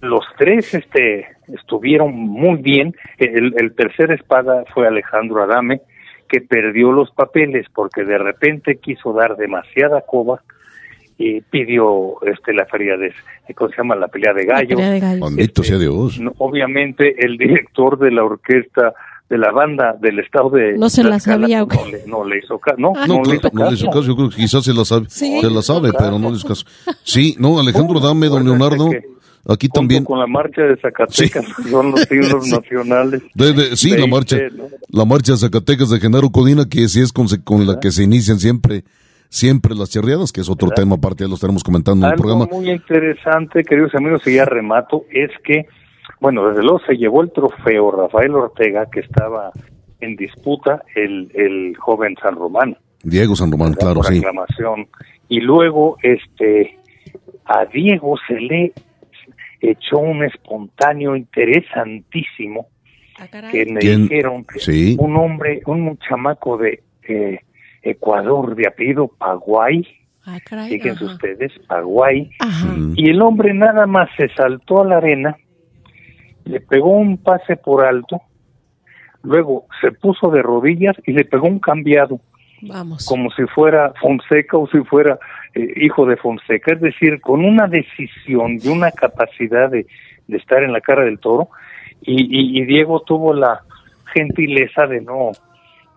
[0.02, 2.96] los tres este, estuvieron muy bien.
[3.18, 5.82] El, el tercer espada fue Alejandro Adame,
[6.28, 10.42] que perdió los papeles porque de repente quiso dar demasiada coba
[11.18, 13.12] y pidió este la feria de,
[13.56, 13.96] ¿cómo se llama?
[13.96, 14.80] La pelea de gallos.
[14.80, 16.20] bendito este, sea Dios.
[16.20, 18.94] No, obviamente el director de la orquesta
[19.30, 22.58] de la banda del estado de No se la sabía, no, le, no le hizo
[22.60, 22.94] caso no.
[23.08, 24.02] No, le hizo no le hizo caso.
[24.04, 25.42] Yo creo que quizás se la sabe, Sí.
[25.42, 26.66] se la sabe, pero no le hizo caso.
[27.04, 28.90] Sí, no, Alejandro Dame, don Leonardo,
[29.50, 30.06] aquí junto también.
[30.06, 32.52] con la marcha de Zacatecas son los Sí.
[32.52, 34.66] nacionales De- de- sí, la marcha, ¿no?
[34.90, 38.04] la marcha de Zacatecas de Genaro Codina, que sí es con, con la que se
[38.04, 38.86] inician siempre,
[39.30, 42.48] siempre las charreadas, que es otro tema aparte, ya lo estaremos comentando en el programa.
[42.50, 45.66] muy interesante, queridos amigos, y ya remato, es que,
[46.20, 49.52] bueno, desde luego se llevó el trofeo Rafael Ortega, que estaba
[50.00, 52.78] en disputa, el, el joven San Román.
[53.04, 54.20] Diego San Román, claro, por sí.
[54.20, 54.88] aclamación.
[55.30, 56.78] Y luego, este,
[57.46, 58.74] a Diego se le
[59.62, 62.68] echó un espontáneo interesantísimo
[63.20, 63.52] Ah, caray.
[63.52, 64.04] que me ¿Quién?
[64.04, 64.96] dijeron que Sí.
[65.00, 67.40] un hombre, un chamaco de eh,
[67.82, 69.88] Ecuador de apellido Paguay,
[70.26, 71.14] Ah, caray, fíjense ajá.
[71.14, 72.76] ustedes, Paguay, Ajá.
[72.96, 75.36] Y el hombre nada más se saltó a la arena
[76.48, 78.22] le pegó un pase por alto,
[79.24, 82.20] luego se puso de rodillas y le pegó un cambiado.
[82.62, 83.06] Vamos.
[83.06, 85.20] Como si fuera Fonseca o si fuera
[85.54, 86.74] eh, hijo de Fonseca.
[86.74, 89.86] Es decir, con una decisión y una capacidad de,
[90.28, 91.50] de estar en la cara del toro.
[92.02, 93.62] Y, y, Diego tuvo la
[94.14, 95.32] gentileza de no,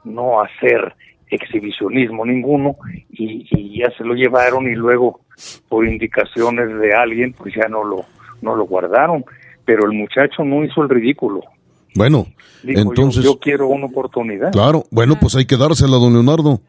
[0.05, 0.95] no hacer
[1.29, 2.77] exhibicionismo ninguno
[3.11, 5.21] y, y, ya se lo llevaron y luego
[5.69, 8.05] por indicaciones de alguien pues ya no lo
[8.43, 9.25] no lo guardaron
[9.71, 11.43] pero el muchacho no hizo el ridículo.
[11.95, 12.27] Bueno
[12.65, 16.61] entonces yo, quiero una oportunidad claro bueno pues hay que dársela don Leonardo.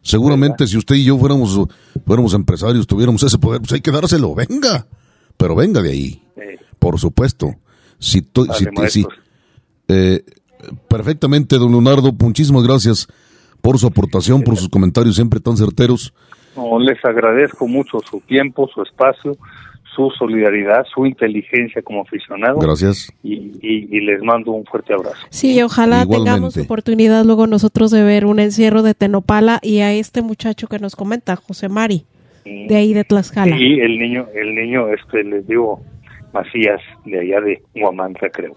[0.00, 1.58] Seguramente si usted y yo fuéramos
[2.06, 4.86] fuéramos empresarios tuviéramos ese poder pues hay que dárselo venga
[5.36, 6.22] pero venga de ahí.
[6.78, 7.56] Por supuesto.
[7.98, 8.20] Si,
[8.88, 9.06] si,
[9.88, 10.22] eh,
[10.88, 13.08] perfectamente don Leonardo muchísimas gracias
[13.60, 16.14] por su aportación, por sus comentarios siempre tan certeros.
[16.56, 19.36] No, les agradezco mucho su tiempo, su espacio,
[19.94, 22.58] su solidaridad, su inteligencia como aficionado.
[22.58, 23.12] Gracias.
[23.22, 25.26] Y, les mando un fuerte abrazo.
[25.30, 30.22] Sí, ojalá tengamos oportunidad luego nosotros de ver un encierro de Tenopala y a este
[30.22, 32.04] muchacho que nos comenta, José Mari,
[32.44, 33.56] de ahí de Tlaxcala.
[33.56, 35.80] Sí, el niño, el niño, este, les digo,
[36.32, 38.54] Macías, de allá de Huamantla, creo.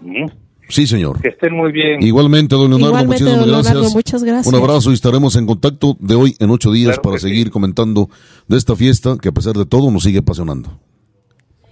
[0.68, 1.20] Sí, señor.
[1.20, 2.02] Que estén muy bien.
[2.02, 3.94] Igualmente, don Leonardo, muchísimas gracias.
[3.94, 4.54] muchas gracias.
[4.54, 8.08] Un abrazo y estaremos en contacto de hoy en ocho días para seguir comentando
[8.48, 10.80] de esta fiesta que a pesar de todo nos sigue apasionando.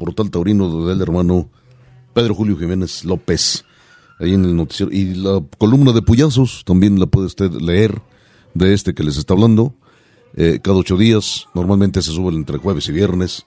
[0.00, 1.50] portal taurino del hermano
[2.14, 3.64] Pedro Julio Jiménez López,
[4.18, 4.90] ahí en el noticiero.
[4.90, 8.00] Y la columna de Puyazos también la puede usted leer
[8.54, 9.74] de este que les está hablando.
[10.34, 13.46] Eh, cada ocho días, normalmente se sube entre jueves y viernes.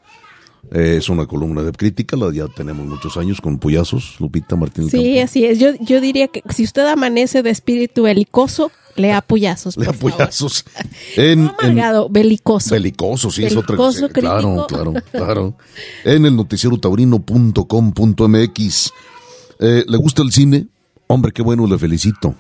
[0.72, 4.90] Eh, es una columna de crítica, la ya tenemos muchos años con Puyazos, Lupita Martín.
[4.90, 5.60] Sí, así es.
[5.60, 9.78] Yo, yo diría que si usted amanece de espíritu belicoso, Lea Puyazos.
[9.78, 10.66] Lea Puyazos.
[11.16, 12.72] En, amargado, belicoso.
[12.72, 14.10] Belicoso, sí, es otra cosa.
[14.10, 15.56] Claro, claro, claro.
[16.04, 18.94] En el noticierotaurino.com.mx.
[19.60, 20.68] Eh, ¿Le gusta el cine?
[21.08, 22.36] Hombre, qué bueno, le felicito.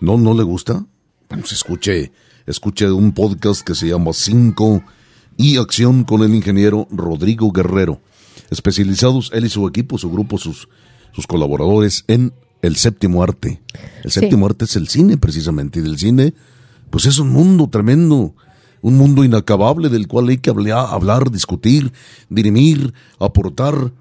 [0.00, 0.84] ¿No, no le gusta?
[1.28, 2.12] Bueno, se escuche,
[2.46, 4.82] escuche un podcast que se llama Cinco
[5.36, 8.00] y Acción con el ingeniero Rodrigo Guerrero.
[8.50, 10.68] Especializados, él y su equipo, su grupo, sus,
[11.12, 12.32] sus colaboradores en
[12.62, 13.60] el séptimo arte.
[14.02, 16.34] El séptimo arte es el cine, precisamente, y del cine,
[16.90, 18.34] pues es un mundo tremendo,
[18.80, 21.92] un mundo inacabable del cual hay que hablar, hablar discutir,
[22.28, 23.92] dirimir, aportar,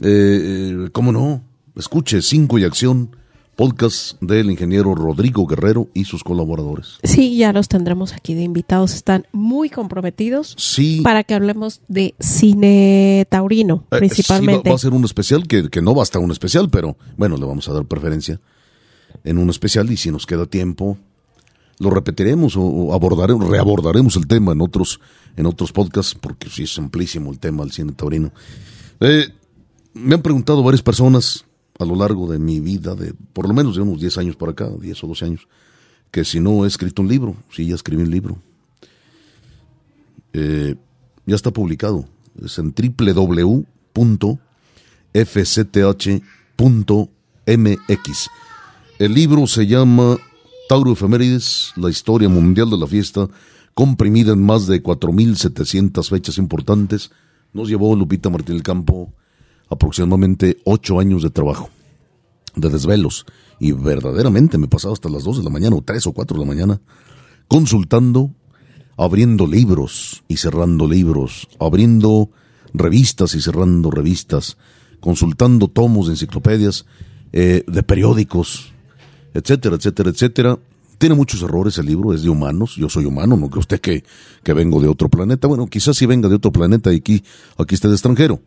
[0.00, 1.42] eh, eh, ¿cómo no?
[1.76, 3.16] Escuche, cinco y acción
[3.56, 6.98] podcast del ingeniero Rodrigo Guerrero y sus colaboradores.
[7.02, 8.94] Sí, ya los tendremos aquí de invitados.
[8.94, 11.00] Están muy comprometidos sí.
[11.02, 14.70] para que hablemos de cine taurino, eh, principalmente.
[14.70, 17.68] va, a ser un especial que, que no basta un especial, pero bueno, le vamos
[17.68, 18.40] a dar preferencia
[19.24, 20.96] en un especial y si nos queda tiempo
[21.78, 25.00] lo repetiremos o, abordaremos, reabordaremos el tema en otros,
[25.36, 28.32] en otros podcasts porque sí es amplísimo el tema del cine taurino.
[29.00, 29.28] Eh,
[29.94, 31.44] me han preguntado varias personas
[31.82, 34.48] a lo largo de mi vida, de por lo menos de unos 10 años por
[34.48, 35.48] acá, 10 o 12 años,
[36.10, 38.38] que si no he escrito un libro, si ya escribí un libro.
[40.32, 40.76] Eh,
[41.26, 42.06] ya está publicado,
[42.42, 43.60] es en www.fcth.mx.
[48.98, 50.16] El libro se llama
[50.68, 53.28] Tauro Efemérides, la historia mundial de la fiesta
[53.74, 57.10] comprimida en más de 4.700 fechas importantes,
[57.52, 59.12] nos llevó Lupita Martín del Campo
[59.72, 61.70] aproximadamente ocho años de trabajo,
[62.54, 63.26] de desvelos,
[63.58, 66.40] y verdaderamente me pasaba hasta las 2 de la mañana o 3 o 4 de
[66.44, 66.80] la mañana,
[67.48, 68.30] consultando,
[68.96, 72.30] abriendo libros y cerrando libros, abriendo
[72.74, 74.56] revistas y cerrando revistas,
[75.00, 76.86] consultando tomos de enciclopedias,
[77.32, 78.72] eh, de periódicos,
[79.34, 80.58] etcétera, etcétera, etcétera.
[80.98, 84.04] Tiene muchos errores el libro, es de humanos, yo soy humano, no cree usted que,
[84.44, 85.48] que vengo de otro planeta.
[85.48, 87.24] Bueno, quizás sí venga de otro planeta y aquí,
[87.58, 88.40] aquí esté de extranjero.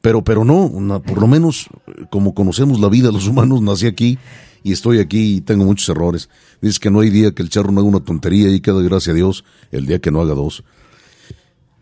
[0.00, 1.68] Pero, pero no, por lo menos
[2.10, 4.18] como conocemos la vida los humanos, nací aquí
[4.62, 6.28] y estoy aquí y tengo muchos errores.
[6.60, 9.14] Dice que no hay día que el charro no haga una tontería y queda gracias
[9.14, 10.62] a Dios el día que no haga dos.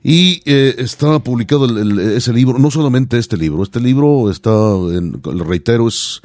[0.02, 1.66] Y eh, está publicado
[2.10, 6.22] ese libro, no solamente este libro, este libro está, en, reitero, es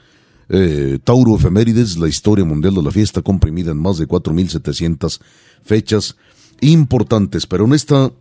[0.49, 5.19] eh, Tauro Efemérides, la historia mundial de la fiesta, comprimida en más de 4.700
[5.63, 6.15] fechas
[6.59, 8.11] importantes, pero en esta,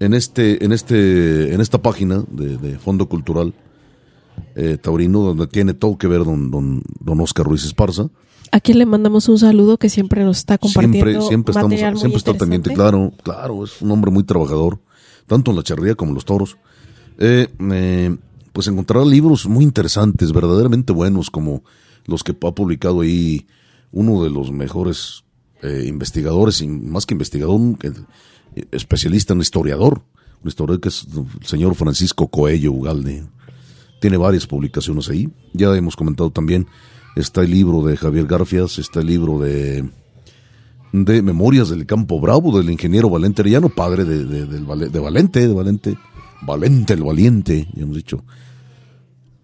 [0.00, 3.54] en este, en este, en esta página de, Fondo Cultural
[4.56, 8.08] eh, Taurino, donde tiene todo que ver don, don, don Oscar Ruiz Esparza,
[8.52, 11.22] a quien le mandamos un saludo que siempre nos está compartiendo.
[11.22, 14.80] Siempre, siempre estamos, siempre está pendiente, claro, claro, es un hombre muy trabajador,
[15.28, 16.56] tanto en la charrería como en los toros.
[17.18, 17.48] Eh,
[18.52, 21.62] pues encontrará libros muy interesantes, verdaderamente buenos, como
[22.06, 23.46] los que ha publicado ahí
[23.92, 25.22] uno de los mejores
[25.62, 27.60] eh, investigadores, y más que investigador,
[28.70, 30.02] especialista en historiador,
[30.42, 33.24] un historiador que es el señor Francisco Coello Ugalde.
[34.00, 35.28] Tiene varias publicaciones ahí.
[35.52, 36.66] Ya hemos comentado también,
[37.16, 39.88] está el libro de Javier Garfias, está el libro de
[40.92, 44.60] de Memorias del Campo Bravo del ingeniero Valente Arellano, padre de, de, de
[44.98, 45.96] Valente, de Valente,
[46.42, 48.24] Valente el Valiente, ya hemos dicho,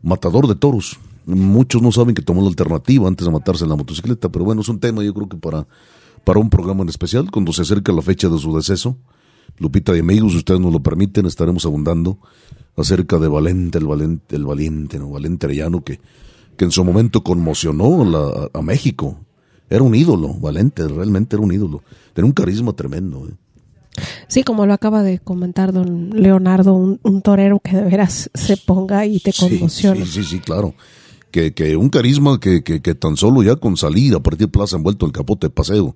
[0.03, 0.99] matador de toros.
[1.25, 4.61] Muchos no saben que tomó la alternativa antes de matarse en la motocicleta, pero bueno,
[4.61, 5.67] es un tema yo creo que para,
[6.27, 8.97] para un programa en especial, cuando se acerca la fecha de su deceso.
[9.59, 12.19] Lupita y amigos, si ustedes nos lo permiten, estaremos abundando
[12.77, 15.09] acerca de Valente, el Valente, el Valiente, ¿no?
[15.11, 16.01] Valente Arellano, que,
[16.57, 19.21] que en su momento conmocionó a México.
[19.71, 21.85] Era un ídolo, Valente, realmente era un ídolo.
[22.13, 23.29] Tenía un carisma tremendo.
[23.29, 24.03] ¿eh?
[24.27, 29.07] Sí, como lo acaba de comentar don Leonardo, un, torero que de veras se ponga
[29.07, 30.05] y te conmociona.
[30.05, 30.75] Sí, sí, sí, claro.
[31.37, 34.79] Que, que un carisma que, que, que, tan solo ya con salir a partir plaza
[34.79, 35.95] envuelto el capote de paseo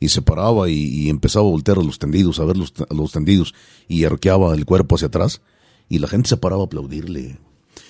[0.00, 3.54] y se paraba y, empezaba a voltear a los tendidos, a ver los, los tendidos
[3.86, 5.42] y arqueaba el cuerpo hacia atrás
[5.88, 7.38] y la gente se paraba a aplaudirle.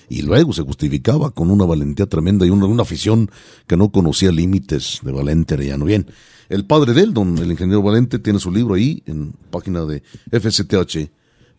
[0.09, 3.31] Y luego se justificaba con una valentía tremenda y una, una afición
[3.65, 5.85] que no conocía límites de Valente Arellano.
[5.85, 6.05] Bien,
[6.49, 10.03] el padre de él, don el ingeniero Valente, tiene su libro ahí en página de
[10.29, 11.09] FCTH,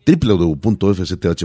[0.07, 1.39] www.fcth.mx.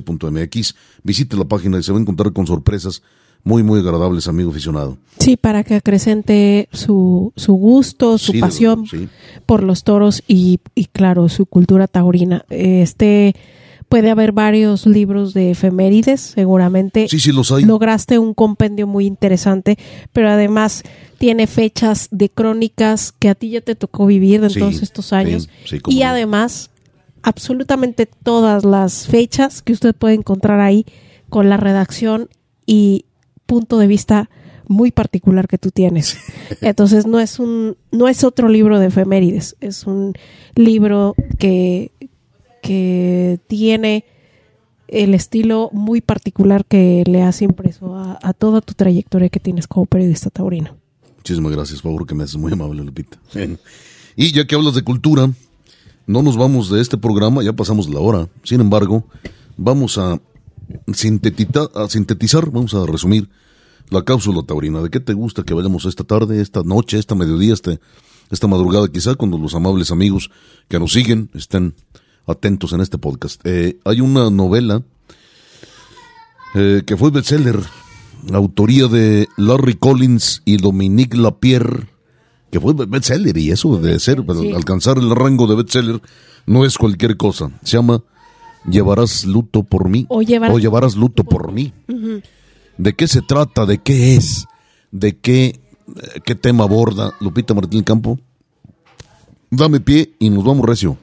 [1.03, 3.03] Visite la página y se va a encontrar con sorpresas
[3.49, 4.99] muy, muy agradables, amigo aficionado.
[5.19, 8.85] Sí, para que acrecente su, su gusto, su pasión
[9.47, 12.45] por los toros y, y, claro, su cultura taurina.
[12.51, 13.35] Este
[13.89, 17.09] puede haber varios libros de efemérides, seguramente.
[17.09, 17.65] Sí, sí, los hay.
[17.65, 19.79] Lograste un compendio muy interesante,
[20.13, 20.83] pero además
[21.17, 25.49] tiene fechas de crónicas que a ti ya te tocó vivir en todos estos años.
[25.89, 26.71] y además,
[27.23, 30.85] absolutamente todas las fechas que usted puede encontrar ahí
[31.31, 32.29] con la redacción
[32.67, 33.07] y
[33.49, 34.29] punto de vista
[34.69, 36.19] muy particular que tú tienes.
[36.61, 40.13] Entonces no es un no es otro libro de efemérides, es un
[40.55, 41.91] libro que
[42.63, 44.05] que tiene
[44.89, 49.87] el estilo muy particular que le has impreso a, toda tu trayectoria que tienes como
[49.87, 50.77] periodista taurino.
[51.17, 53.19] Muchísimas gracias, favor, que me haces muy amable, Lupita.
[54.17, 55.31] Y ya que hablas de cultura,
[56.07, 58.29] no nos vamos de este programa, ya pasamos la hora.
[58.43, 59.05] Sin embargo,
[59.59, 60.21] vamos a
[60.93, 63.29] sintetizar, a sintetizar, vamos a resumir
[63.91, 64.83] la cápsula taurina.
[64.83, 67.81] ¿De qué te gusta que vayamos esta tarde, esta noche, esta mediodía, este,
[68.31, 70.31] esta madrugada, quizá cuando los amables amigos
[70.69, 71.75] que nos siguen estén
[72.27, 73.41] atentos en este podcast.
[73.45, 74.83] Eh, hay una novela
[76.55, 77.59] eh, que fue bestseller,
[78.33, 81.89] autoría de Larry Collins y Dominique Lapierre,
[82.51, 86.01] que fue bestseller y eso debe ser, alcanzar el rango de bestseller
[86.47, 87.51] no es cualquier cosa.
[87.63, 88.03] Se llama
[88.67, 91.73] Llevarás luto por mí o, llevarás luto por mí.
[92.77, 93.67] ¿De qué se trata?
[93.67, 94.47] ¿De qué es?
[94.91, 98.19] ¿De qué, eh, qué tema aborda Lupita Martín Campo?
[99.51, 100.97] Dame pie y nos vamos recio.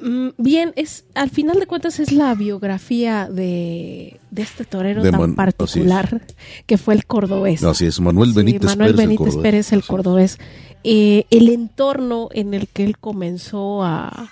[0.00, 6.22] Mm, bien, es al final de cuentas es la biografía de, este torero tan particular
[6.66, 7.64] que fue el cordobés.
[7.64, 10.38] Así es, Manuel Benítez Manuel Benítez Pérez, el cordobés.
[10.84, 14.30] Eh, el entorno en el que él comenzó a,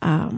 [0.00, 0.30] a,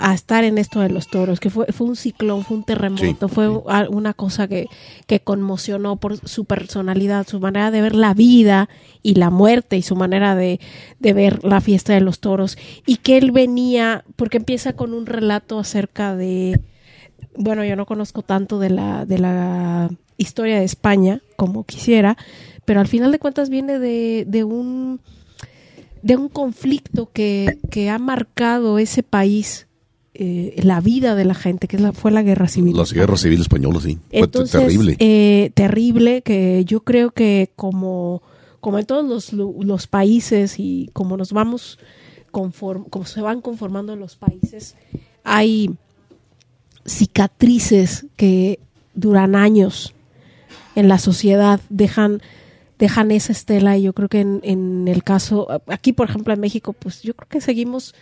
[0.00, 3.28] a estar en esto de los toros, que fue, fue un ciclón, fue un terremoto,
[3.28, 4.66] fue una cosa que,
[5.06, 8.68] que conmocionó por su personalidad, su manera de ver la vida
[9.02, 10.60] y la muerte y su manera de,
[10.98, 12.56] de ver la fiesta de los toros.
[12.86, 16.60] Y que él venía, porque empieza con un relato acerca de,
[17.36, 22.16] bueno, yo no conozco tanto de la, de la historia de España como quisiera,
[22.64, 25.00] pero al final de cuentas viene de, de un
[26.02, 29.66] de un conflicto que, que ha marcado ese país
[30.12, 32.76] eh, la vida de la gente, que fue la guerra civil.
[32.76, 33.98] La guerra civil española, sí.
[34.10, 34.96] Fue terrible.
[34.98, 38.20] Eh, terrible, que yo creo que como,
[38.60, 41.78] como en todos los, los países y como nos vamos,
[42.32, 44.74] conform, como se van conformando los países,
[45.22, 45.70] hay
[46.84, 48.58] cicatrices que
[48.94, 49.94] duran años
[50.74, 52.20] en la sociedad, dejan
[52.80, 56.40] dejan esa estela y yo creo que en, en, el caso, aquí por ejemplo en
[56.40, 57.94] México, pues yo creo que seguimos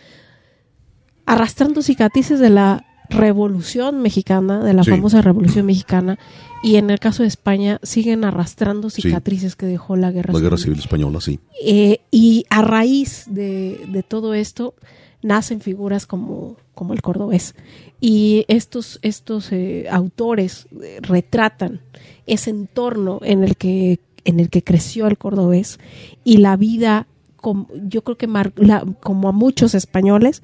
[1.29, 6.17] arrastrando cicatrices de la revolución mexicana, de la famosa revolución mexicana,
[6.63, 10.57] y en el caso de España siguen arrastrando cicatrices que dejó la guerra, la guerra
[10.57, 11.39] civil española, sí.
[11.63, 14.73] Eh, y a raíz de, de, todo esto
[15.21, 17.53] nacen figuras como, como el cordobés.
[18.01, 21.81] Y estos, estos eh, autores eh, retratan
[22.25, 25.79] ese entorno en el que en el que creció el cordobés
[26.23, 27.07] y la vida,
[27.87, 28.27] yo creo que
[28.99, 30.43] como a muchos españoles,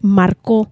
[0.00, 0.70] marcó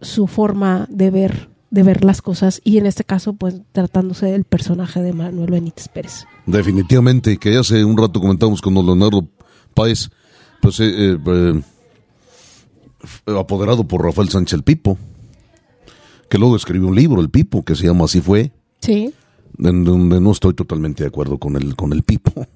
[0.00, 4.44] su forma de ver de ver las cosas y en este caso pues tratándose del
[4.44, 6.26] personaje de Manuel Benítez Pérez.
[6.44, 9.26] Definitivamente, que hace un rato comentamos con Leonardo
[9.72, 10.10] Páez,
[10.60, 11.62] pues eh, eh,
[13.26, 14.98] eh, apoderado por Rafael Sánchez el Pipo,
[16.28, 18.52] que luego escribió un libro, El Pipo, que se llama Así fue.
[18.82, 19.14] Sí.
[19.58, 22.46] En donde no estoy totalmente de acuerdo con el, con el Pipo.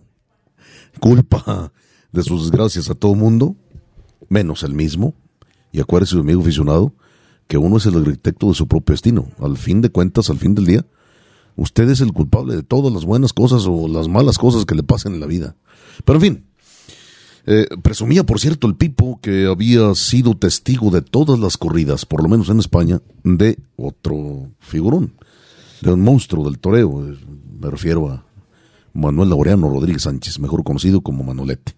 [1.01, 1.73] Culpa
[2.13, 3.57] de sus desgracias a todo mundo,
[4.29, 5.15] menos el mismo
[5.77, 6.95] y acuérdese, amigo aficionado,
[7.49, 9.29] que uno es el arquitecto de su propio destino.
[9.39, 10.87] Al fin de cuentas, al fin del día,
[11.55, 14.83] usted es el culpable de todas las buenas cosas o las malas cosas que le
[14.83, 15.55] pasen en la vida.
[16.07, 16.45] Pero en fin,
[17.45, 22.23] eh, presumía, por cierto, el Pipo que había sido testigo de todas las corridas, por
[22.23, 25.13] lo menos en España, de otro figurón,
[25.83, 27.07] de un monstruo del toreo.
[27.07, 27.19] Eh,
[27.61, 28.25] me refiero a
[28.95, 31.77] Manuel Laureano Rodríguez Sánchez, mejor conocido como Manolete.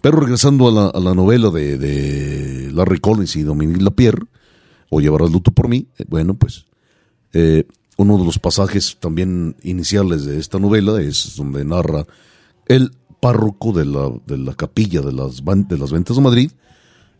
[0.00, 4.24] Pero regresando a la, novela de, Larry Collins y Dominique Lapierre,
[4.88, 6.66] o Llevarás luto por mí, eh, bueno, pues
[7.32, 7.64] eh,
[7.96, 12.06] uno de los pasajes también iniciales de esta novela es donde narra
[12.66, 16.50] el párroco de la, de la capilla de las, de las ventas de Madrid,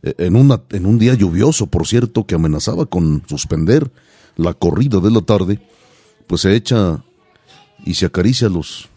[0.02, 3.90] eh, en, una, en un día lluvioso, por cierto, que amenazaba con suspender
[4.36, 5.60] la corrida de la tarde,
[6.26, 7.04] pues se echa
[7.84, 8.88] y se acaricia los,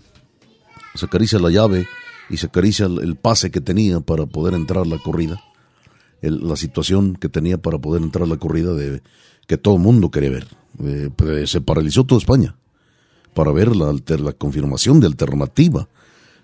[0.96, 1.86] se acaricia la llave
[2.34, 5.40] y se acaricia el, pase que tenía para poder entrar a la corrida,
[6.22, 9.04] la situación que tenía para poder entrar a la corrida de
[9.46, 10.48] que todo el mundo quería ver.
[10.84, 12.56] Eh, pues, se paralizó toda España
[13.36, 15.88] para ver la, la confirmación de alternativa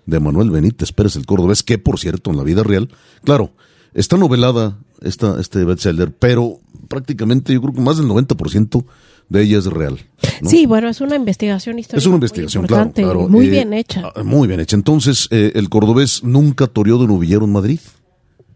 [0.06, 2.88] de Manuel Benítez Pérez el Cordobés, que por cierto en la vida real,
[3.24, 3.52] claro,
[3.92, 8.84] está novelada esta, este bestseller, pero prácticamente yo creo que más del 90%
[9.30, 9.98] de ella es real.
[10.44, 11.98] Sí, bueno, es una investigación histórica.
[12.00, 14.12] Es una investigación, muy claro, Muy eh, bien hecha.
[14.14, 14.76] Ah, muy bien hecha.
[14.76, 17.80] Entonces, eh, el cordobés nunca toreó de novillero en Madrid.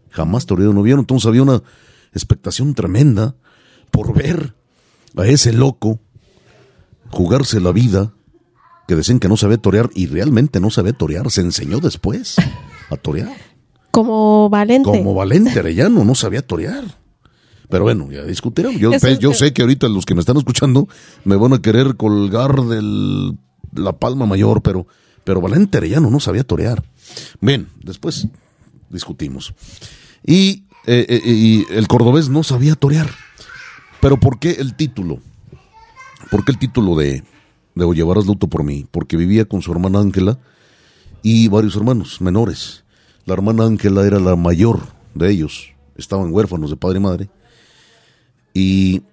[0.09, 0.99] Jamás toreó de novillero.
[0.99, 1.63] Entonces había una
[2.13, 3.35] expectación tremenda
[3.89, 4.53] por ver
[5.15, 5.99] a ese loco
[7.09, 8.13] jugarse la vida
[8.87, 11.31] que decían que no sabía torear y realmente no sabía torear.
[11.31, 12.35] Se enseñó después
[12.89, 13.37] a torear.
[13.91, 14.89] Como Valente.
[14.89, 16.83] Como Valente Arellano, no sabía torear.
[17.69, 18.79] Pero bueno, ya discutiremos.
[18.79, 20.87] Yo, yo sé que ahorita los que me están escuchando
[21.23, 23.33] me van a querer colgar de
[23.73, 24.87] la palma mayor, pero,
[25.23, 26.83] pero Valente Arellano no sabía torear.
[27.41, 28.27] Bien, después
[28.89, 29.53] discutimos.
[30.25, 33.09] Y, eh, eh, y el cordobés no sabía torear.
[34.01, 35.19] Pero ¿por qué el título?
[36.29, 37.23] ¿Por qué el título de,
[37.75, 38.85] de O llevarás luto por mí?
[38.91, 40.39] Porque vivía con su hermana Ángela
[41.21, 42.83] y varios hermanos menores.
[43.25, 44.81] La hermana Ángela era la mayor
[45.15, 45.73] de ellos.
[45.95, 47.29] Estaban huérfanos de padre y madre
[48.55, 49.03] y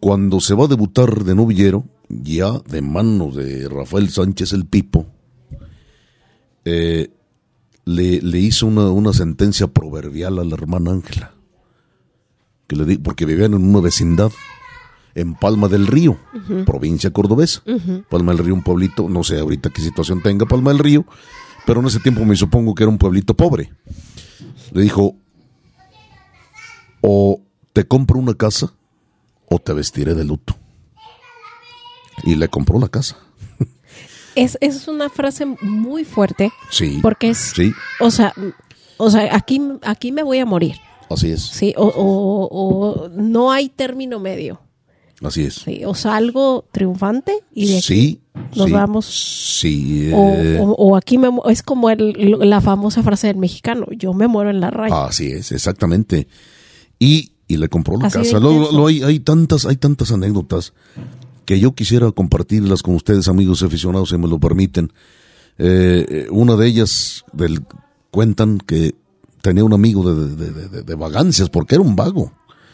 [0.00, 5.06] cuando se va a debutar de novillero, ya de manos de Rafael Sánchez el Pipo,
[6.64, 7.08] eh,
[7.84, 11.32] le, hizo una, sentencia proverbial a la hermana Ángela,
[12.66, 14.32] que le porque vivían en una vecindad
[15.14, 16.18] en Palma del Río,
[16.66, 17.62] provincia cordobesa.
[18.10, 21.06] Palma del Río, un pueblito, no sé ahorita qué situación tenga Palma del Río,
[21.66, 23.70] pero en ese tiempo me supongo que era un pueblito pobre.
[24.72, 25.14] Le dijo,
[27.00, 27.40] o
[27.72, 28.74] te compro una casa
[29.50, 30.54] o te vestiré de luto.
[32.24, 33.16] Y le compró la casa.
[34.34, 36.52] Es, es una frase muy fuerte.
[36.70, 36.98] Sí.
[37.02, 37.72] Porque es, sí.
[38.00, 38.32] o sea,
[38.96, 40.76] o sea, aquí, aquí me voy a morir.
[41.10, 41.42] Así es.
[41.42, 44.60] Sí, o, o- o no hay término medio.
[45.22, 45.54] Así es.
[45.54, 48.20] Sí, o salgo triunfante y de Sí.
[48.54, 49.06] nos sí, vamos.
[49.60, 50.10] Sí.
[50.12, 54.12] O, eh, o- o aquí me es como el- la famosa frase del mexicano, yo
[54.12, 55.06] me muero en la raya.
[55.06, 56.28] Así es, exactamente.
[57.00, 58.38] Y, y le compró la Así casa.
[58.38, 60.74] Luego- luego hay, hay tantas, hay tantas anécdotas
[61.46, 64.92] que yo quisiera compartirlas con ustedes, amigos aficionados, si me lo permiten.
[65.56, 67.62] Eh, una de ellas del,
[68.10, 68.94] cuentan que
[69.40, 72.32] tenía un amigo de, de- de- de- de vagancias, porque era un vago.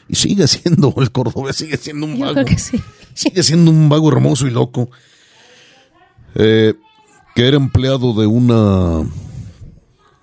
[0.08, 2.34] Y sigue siendo, el cordobés sigue siendo un Yo vago.
[2.34, 2.78] creo que sí.
[3.14, 4.90] Sigue siendo un vago hermoso y loco.
[6.34, 6.74] Eh,
[7.36, 9.04] que era empleado de una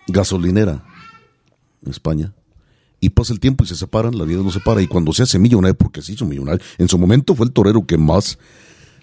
[0.08, 0.84] gasolinera
[1.86, 2.34] en España.
[3.04, 4.82] Y pasa el tiempo y se separan, la vida los separa.
[4.82, 7.86] Y cuando se hace millonario, porque se hizo millonario, en su momento fue el torero
[7.86, 8.38] que más,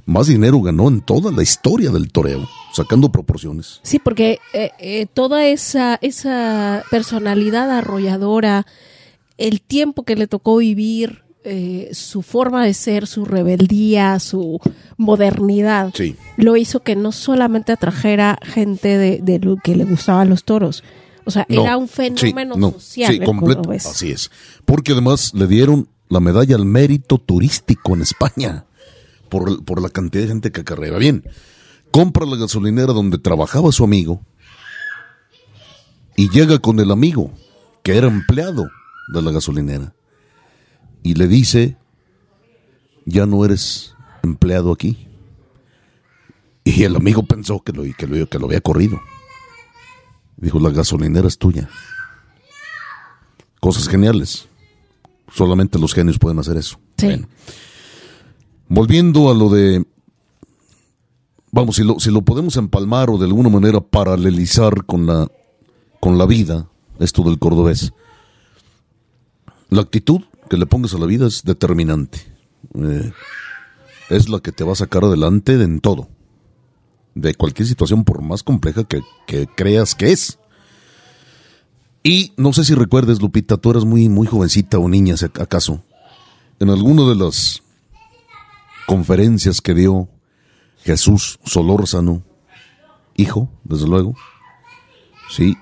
[0.07, 3.81] más dinero ganó en toda la historia del toreo, sacando proporciones.
[3.83, 8.67] Sí, porque eh, eh, toda esa, esa personalidad arrolladora,
[9.37, 14.61] el tiempo que le tocó vivir, eh, su forma de ser, su rebeldía, su
[14.97, 16.15] modernidad, Sí.
[16.37, 20.85] lo hizo que no solamente atrajera gente de, de lo que le gustaban los toros.
[21.29, 23.13] O sea, No, era un sí, fenómeno no, social.
[23.13, 23.71] sí, completo.
[23.71, 24.31] Así es.
[24.65, 28.65] Porque además le dieron la medalla al mérito turístico en España
[29.29, 30.97] por, por la cantidad de gente que acarrea.
[30.97, 31.23] Bien,
[31.91, 34.23] compra la gasolinera donde trabajaba su amigo
[36.17, 37.31] y llega con el amigo
[37.83, 38.71] que era empleado
[39.13, 39.95] de la gasolinera
[41.03, 41.77] y le dice,
[43.05, 45.07] ya no eres empleado aquí.
[46.65, 48.99] Y el amigo pensó que lo, que lo, que lo había corrido.
[50.39, 51.69] Dijo, la gasolinera es tuya.
[53.61, 54.49] Cosas geniales.
[55.35, 56.79] Solamente los genios pueden hacer eso.
[56.97, 57.07] Sí.
[57.07, 57.29] Bueno.
[58.69, 59.85] Volviendo a lo de...
[61.51, 65.27] Vamos, si lo, si lo podemos empalmar o de alguna manera paralelizar con la,
[65.99, 66.69] con la vida,
[67.01, 67.93] esto del cordobés.
[69.71, 72.21] La actitud que le pongas a la vida es determinante.
[72.75, 73.13] Eh,
[74.11, 76.09] es la que te va a sacar adelante en todo
[77.21, 80.39] de cualquier situación, por más compleja que, que creas que es.
[82.03, 85.83] Y no sé si recuerdes, Lupita, tú eras muy, muy jovencita o niña, acaso,
[86.61, 87.63] en alguna de las
[88.87, 90.09] conferencias que dio
[90.79, 92.23] Jesús Solórzano,
[93.17, 94.15] hijo, desde luego,
[95.29, 95.57] sí,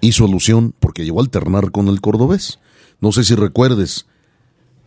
[0.00, 2.60] hizo alusión, porque llegó a alternar con el cordobés.
[3.00, 4.06] No sé si recuerdes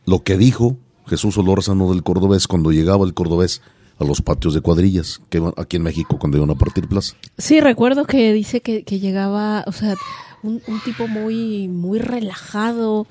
[0.06, 3.62] lo que dijo Jesús Solórzano del cordobés cuando llegaba el cordobés
[4.02, 7.16] a los patios de cuadrillas que iban aquí en México cuando iban a partir plaza.
[7.38, 9.96] Sí, recuerdo que dice que, que llegaba, o sea,
[10.44, 13.08] un, un tipo muy, muy relajado,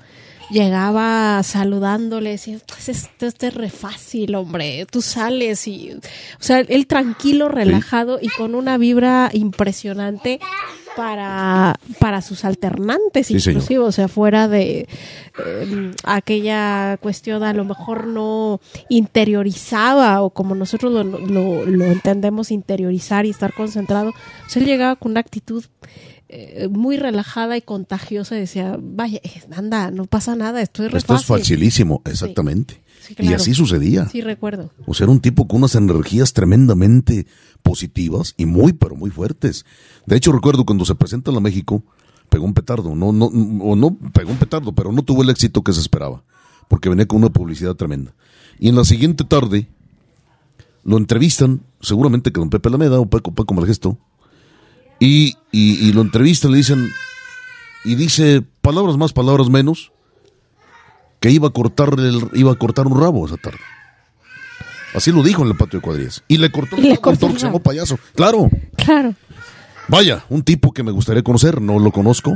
[0.51, 6.59] llegaba saludándole, decía, pues esto, esto es re fácil, hombre, tú sales y, o sea,
[6.59, 10.39] él tranquilo, relajado y con una vibra impresionante
[10.95, 13.57] para, para sus alternantes, Sí, señor.
[13.57, 14.87] inclusive, o sea, fuera de
[15.37, 18.59] eh, aquella cuestión a lo mejor no
[18.89, 24.67] interiorizaba o como nosotros lo, lo, lo entendemos interiorizar y estar concentrado, o sea, él
[24.67, 25.63] llegaba con una actitud
[26.29, 29.19] eh, muy relajada y contagiosa y decía, vaya,
[29.55, 31.41] anda, no pasa nada, esto es re Esto es fácil".
[31.43, 32.75] facilísimo, exactamente.
[32.75, 33.35] Sí, Y claro.
[33.35, 34.07] así sucedía.
[34.09, 34.71] Sí, recuerdo.
[34.85, 37.25] O sea, era un tipo con unas energías tremendamente
[37.63, 39.65] positivas y muy, pero muy fuertes.
[40.05, 41.83] De hecho, recuerdo cuando se presenta en la México,
[42.29, 42.95] pegó un petardo.
[42.95, 46.23] No, no, o no pegó un petardo, pero no tuvo el éxito que se esperaba.
[46.67, 48.13] Porque venía con una publicidad tremenda.
[48.59, 49.67] Y en la siguiente tarde,
[50.83, 53.97] lo entrevistan, seguramente que don Pepe Alameda o Paco, Paco Malgesto,
[54.99, 56.89] y, y, y lo entrevistan, le dicen,
[57.83, 59.91] y dice palabras más, palabras menos,
[61.21, 63.59] que iba a cortarle el- iba a cortar un rabo esa tarde.
[64.93, 66.21] Así lo dijo en el patio de cuadrillas.
[66.27, 67.63] Y le cortó Y el le cortó el se llamó rabo.
[67.63, 67.97] payaso.
[68.15, 68.49] Claro.
[68.75, 69.13] Claro.
[69.87, 72.33] Vaya, un tipo que me gustaría conocer, no lo conozco,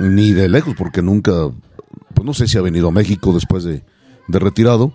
[0.00, 1.32] ni de lejos, porque nunca,
[2.14, 3.84] pues no sé si ha venido a México después de,
[4.28, 4.94] de retirado,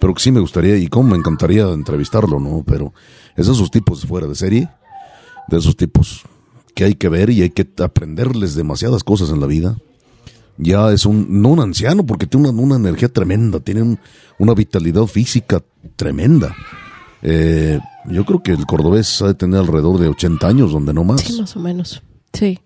[0.00, 2.62] pero que sí me gustaría y cómo me encantaría entrevistarlo, ¿no?
[2.66, 2.92] Pero
[3.36, 4.68] es de esos tipos fuera de serie,
[5.48, 6.22] de esos tipos
[6.74, 9.76] que hay que ver y hay que aprenderles demasiadas cosas en la vida.
[10.56, 13.98] Ya es un, no un anciano, porque tiene una, una energía tremenda, tiene un-
[14.38, 15.62] una vitalidad física
[15.96, 16.54] tremenda.
[17.22, 21.04] Eh, yo creo que el cordobés ha de tener alrededor de 80 años, donde no
[21.04, 21.22] más.
[21.22, 22.02] Sí, más o menos.
[22.32, 22.58] Sí.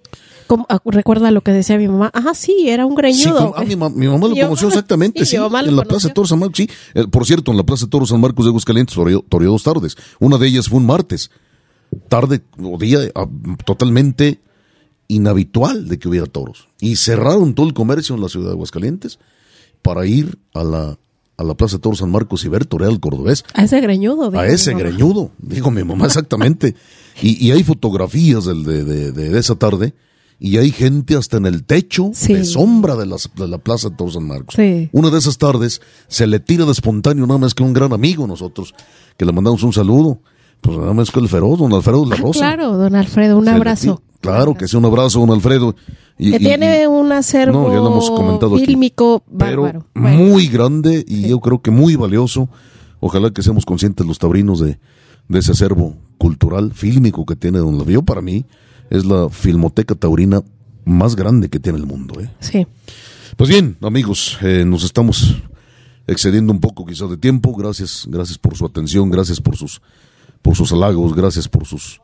[0.47, 2.11] Como- ah, recuerda lo que decía mi mamá.
[2.15, 3.53] Ajá, sí, era un Sí, greñudo.
[3.53, 5.85] con- ah, mi, ma- mi mamá lo conoció exactamente, sí, sí, en la conoció.
[5.85, 6.71] Plaza de Toros San Marcos, sí.
[6.95, 9.97] Eh, por cierto, en la Plaza de Toros San Marcos de toreó toreó dos tardes.
[10.19, 11.31] Una de ellas fue un martes.
[12.09, 13.27] Tarde o día ah,
[13.65, 14.41] totalmente
[15.09, 16.69] inhabitual de que hubiera toros.
[16.81, 19.19] Y cerraron todo el comercio en la ciudad de Aguascalientes
[19.83, 20.99] para ir a la,
[21.37, 23.45] a la Plaza de Toros San Marcos y ver torear al cordobés.
[23.55, 24.31] A ese greñudo.
[24.39, 26.75] A ese greñudo, dijo mi mamá exactamente.
[27.23, 29.95] Y, y hay fotografías del- de, de- de- de esa tarde
[30.41, 32.35] y hay gente hasta en el techo Sí.
[32.35, 34.55] de sombra de, las- de la Plaza de Toros San Marcos.
[34.57, 34.89] Sí.
[34.93, 38.27] Una de esas tardes se le tira de espontáneo nada más que un gran amigo
[38.27, 38.75] nosotros,
[39.17, 40.21] que le mandamos un saludo.
[40.61, 42.41] Pues nada más que el feroz, don Alfredo de la Ah, Rosa.
[42.41, 44.03] claro, don Alfredo, un Se abrazo.
[44.21, 45.75] Claro, que sea un abrazo, don Alfredo.
[46.19, 48.67] Y- que y- tiene y- un acervo No, ya lo hemos comentado aquí.
[48.67, 49.87] fílmico pero bárbaro.
[49.95, 51.29] Bueno, muy grande y Sí.
[51.29, 52.49] yo creo que muy valioso.
[53.01, 54.79] Ojalá que seamos conscientes los taurinos de,
[55.29, 58.03] de ese acervo cultural, fílmico que tiene Don Lavio.
[58.03, 58.45] Para mí
[58.91, 60.43] es la filmoteca taurina
[60.85, 62.21] más grande que tiene el mundo.
[62.21, 62.29] ¿eh?
[62.41, 62.67] sí.
[63.37, 65.37] Pues bien, amigos, eh, nos estamos
[66.09, 67.55] excediendo un poco quizás de tiempo.
[67.55, 69.81] Gracias, gracias por su atención, gracias por sus,
[70.43, 72.01] por sus halagos, gracias por sus,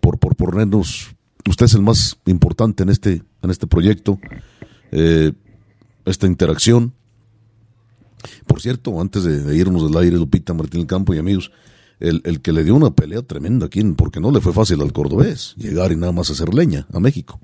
[0.00, 1.14] por, por ponernos.
[1.50, 4.20] Usted es el más importante en este, en este proyecto,
[4.92, 5.32] eh,
[6.04, 6.92] esta interacción.
[8.46, 11.50] Por cierto, antes de, irnos del aire, Lupita, Martín Campo y amigos,
[11.98, 14.92] el, el que le dio una pelea tremenda aquí, porque no le fue fácil al
[14.92, 17.40] cordobés llegar y nada más hacer leña a México,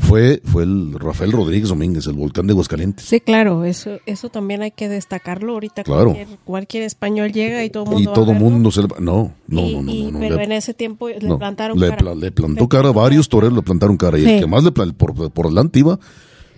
[0.00, 3.04] fue, fue el Rafael Rodríguez Domínguez, el volcán de Aguascalientes.
[3.06, 5.52] Sí, claro, eso eso también hay que destacarlo.
[5.52, 6.12] Ahorita Claro.
[6.14, 8.88] cualquier, cualquier español llega y todo el mundo Y todo mundo se le...
[8.98, 11.78] No, no, Y- no, no, y- no, pero le- en ese tiempo le no, plantaron
[11.78, 12.14] le, cara.
[12.14, 14.30] le plantó cara, varios toreros le plantaron cara, y Sí.
[14.30, 15.98] el que más le por, por delante iba,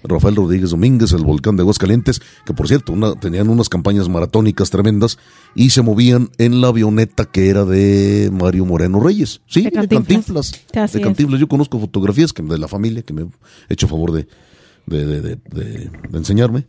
[0.05, 4.71] Rafael Rodríguez Domínguez, el volcán de Aguascalientes, que por cierto, una- tenían unas campañas maratónicas
[4.71, 5.19] tremendas
[5.55, 9.41] y se movían en la avioneta que era de Mario Moreno Reyes.
[9.47, 10.53] Sí, De de Cantinflas.
[10.99, 11.01] De.
[11.05, 11.41] Cantinflas.
[11.41, 13.27] Yo conozco fotografías que, de la familia que me he
[13.75, 14.27] hecho favor de,
[16.13, 16.67] enseñarme,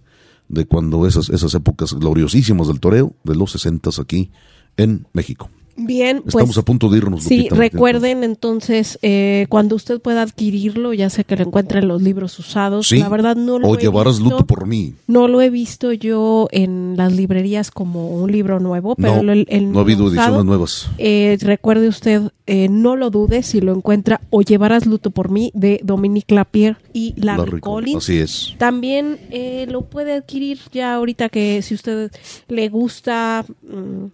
[0.49, 4.31] de cuando esas, esas épocas gloriosísimas del toreo, de los sesentas aquí
[4.77, 5.49] en México.
[5.75, 7.23] Bien, pues Estamos a punto de irnos.
[7.23, 11.87] Sí, Lupita, recuerden entonces, eh, cuando usted pueda adquirirlo, ya sé que lo encuentra en
[11.87, 12.87] los libros usados.
[12.87, 14.29] Sí, La verdad no lo o he llevarás visto.
[14.35, 14.93] luto por mí.
[15.07, 19.47] No lo he visto yo en las librerías como un libro nuevo, pero No, el,
[19.49, 20.89] el no ha habido usado, ediciones nuevas.
[20.99, 25.49] eh, recuerde usted, eh, no lo dude si lo encuentra o llevarás luto por mí
[25.55, 27.97] de Dominique Lapierre y Larry, Larry Collins.
[28.03, 28.53] Así es.
[28.59, 32.11] También eh, lo puede adquirir ya ahorita que si usted
[32.47, 34.05] le gusta mm,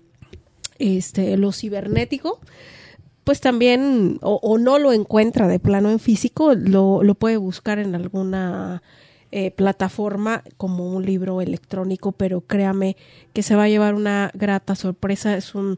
[0.79, 2.39] este lo cibernético,
[3.23, 7.77] pues también o, o no lo encuentra de plano en físico, lo, lo puede buscar
[7.77, 8.81] en alguna
[9.31, 12.97] eh, plataforma como un libro electrónico, pero créame
[13.33, 15.37] que se va a llevar una grata sorpresa.
[15.37, 15.77] Es un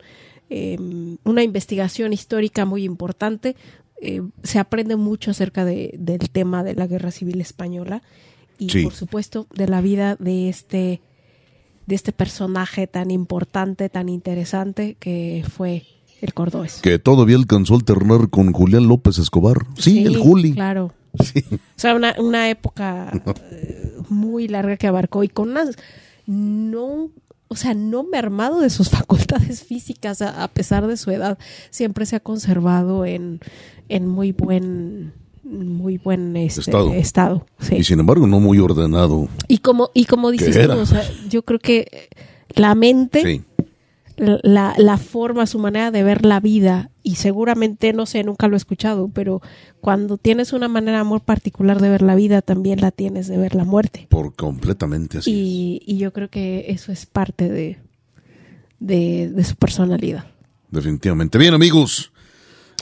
[0.49, 0.77] eh,
[1.23, 3.55] una investigación histórica muy importante.
[4.01, 8.01] Eh, se aprende mucho acerca de, del tema de la guerra civil española
[8.57, 8.83] y Sí.
[8.83, 11.01] por supuesto de la vida de este
[11.91, 15.83] de este personaje tan importante, tan interesante que fue
[16.21, 16.79] el cordobés.
[16.81, 19.57] Que todavía alcanzó a alternar con Julián López Escobar.
[19.77, 20.53] Sí, el Juli.
[20.53, 20.93] Claro.
[21.21, 21.43] Sí.
[21.51, 23.11] O sea, una, una época
[23.51, 25.75] eh, muy larga que abarcó y con unas
[26.25, 27.09] no,
[27.49, 31.37] o sea, no mermado de sus facultades físicas a, a pesar de su edad,
[31.71, 33.41] siempre se ha conservado en,
[33.89, 35.11] en muy buen
[35.43, 36.93] muy buen este, Estado.
[36.93, 37.75] estado, sí.
[37.77, 39.27] Y sin embargo, no muy ordenado.
[39.47, 42.09] Y como, y como dices tú, o sea, yo creo que
[42.55, 43.41] la mente, Sí.
[44.17, 48.55] la, la forma, su manera de ver la vida, y seguramente, no sé, nunca lo
[48.55, 49.41] he escuchado, pero
[49.79, 53.55] cuando tienes una manera muy particular de ver la vida, también la tienes de ver
[53.55, 54.05] la muerte.
[54.09, 55.31] Por completamente así.
[55.31, 57.79] Y, y yo creo que eso es parte de,
[58.79, 60.25] de, de su personalidad.
[60.69, 61.37] Definitivamente.
[61.37, 62.10] Bien, amigos.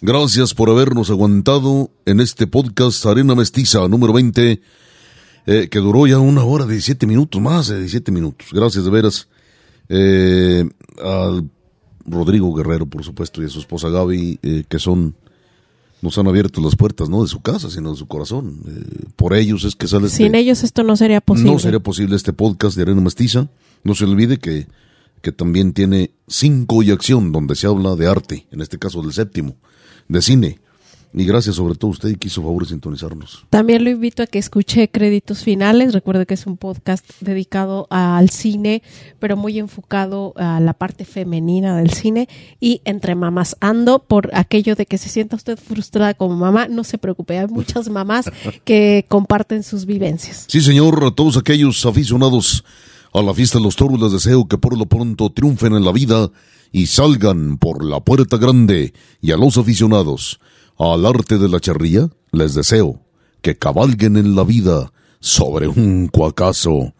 [0.01, 4.61] Gracias por habernos aguantado en este podcast Arena Mestiza número 20,
[5.45, 8.47] eh, que duró ya una hora de 17 minutos, más de 17 minutos.
[8.53, 9.27] Gracias de veras
[9.89, 10.63] eh,
[11.03, 11.49] al
[12.05, 15.15] Rodrigo Guerrero, por supuesto, y a su esposa Gaby, eh, que son,
[16.01, 18.57] nos han abierto las puertas, no de su casa, sino de su corazón.
[18.67, 21.51] Eh, por ellos es que sale este- Sin ellos esto no sería posible.
[21.51, 23.49] no sería posible este podcast de Arena Mestiza.
[23.83, 24.67] No se olvide que,
[25.21, 29.11] que también tiene cinco y acción, donde se habla de arte, en este caso del
[29.13, 29.55] séptimo,
[30.09, 30.59] de cine.
[31.11, 33.43] Y gracias sobre todo a usted que hizo favor de sintonizarnos.
[33.49, 35.93] También lo invito a que escuche Créditos Finales.
[35.93, 38.83] Recuerde que es un podcast dedicado al cine,
[39.17, 42.29] pero muy enfocado a la parte femenina del cine.
[42.59, 46.83] Y entre mamás ando, por aquello de que se sienta usted frustrada como mamá, no
[46.83, 47.39] se preocupe.
[47.39, 48.29] Hay muchas mamás
[48.63, 50.45] que comparten sus vivencias.
[50.47, 52.63] Sí, señor, a todos aquellos aficionados
[53.13, 55.91] a la fiesta de los toros les deseo que por lo pronto triunfen en la
[55.91, 56.29] vida
[56.71, 58.93] y salgan por la puerta grande.
[59.21, 60.39] Y a los aficionados
[60.77, 63.01] al arte de la charría les deseo
[63.41, 66.93] que cabalguen en la vida sobre un cuacazo.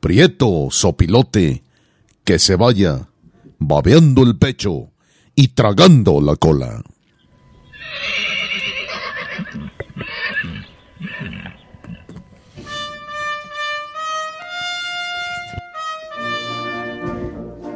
[0.00, 1.62] Prieto, sopilote,
[2.24, 3.08] que se vaya
[3.58, 4.90] babeando el pecho
[5.34, 6.82] y tragando la cola.